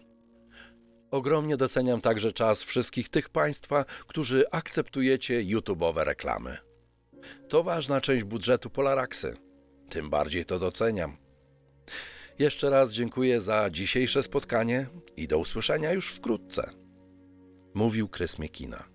Ogromnie 1.12 1.58
doceniam 1.58 2.02
także 2.02 2.32
czas 2.32 2.64
wszystkich 2.64 3.10
tych 3.10 3.30
Państwa, 3.30 3.86
którzy 4.08 4.46
akceptujecie 4.52 5.44
YouTube'owe 5.44 6.04
reklamy. 6.04 6.58
To 7.50 7.64
ważna 7.64 8.02
część 8.02 8.24
budżetu 8.24 8.70
Polaraxy. 8.70 9.38
Tym 9.90 10.10
bardziej 10.10 10.46
to 10.46 10.60
doceniam. 10.60 11.18
Jeszcze 12.40 12.70
raz 12.70 12.92
dziękuję 12.92 13.42
za 13.42 13.70
dzisiejsze 13.70 14.24
spotkanie 14.24 14.88
i 15.18 15.28
do 15.28 15.38
usłyszenia 15.38 15.92
już 15.92 16.12
wkrótce. 16.12 16.70
Mówił 17.74 18.08
Krys 18.08 18.40
Miekina. 18.40 18.95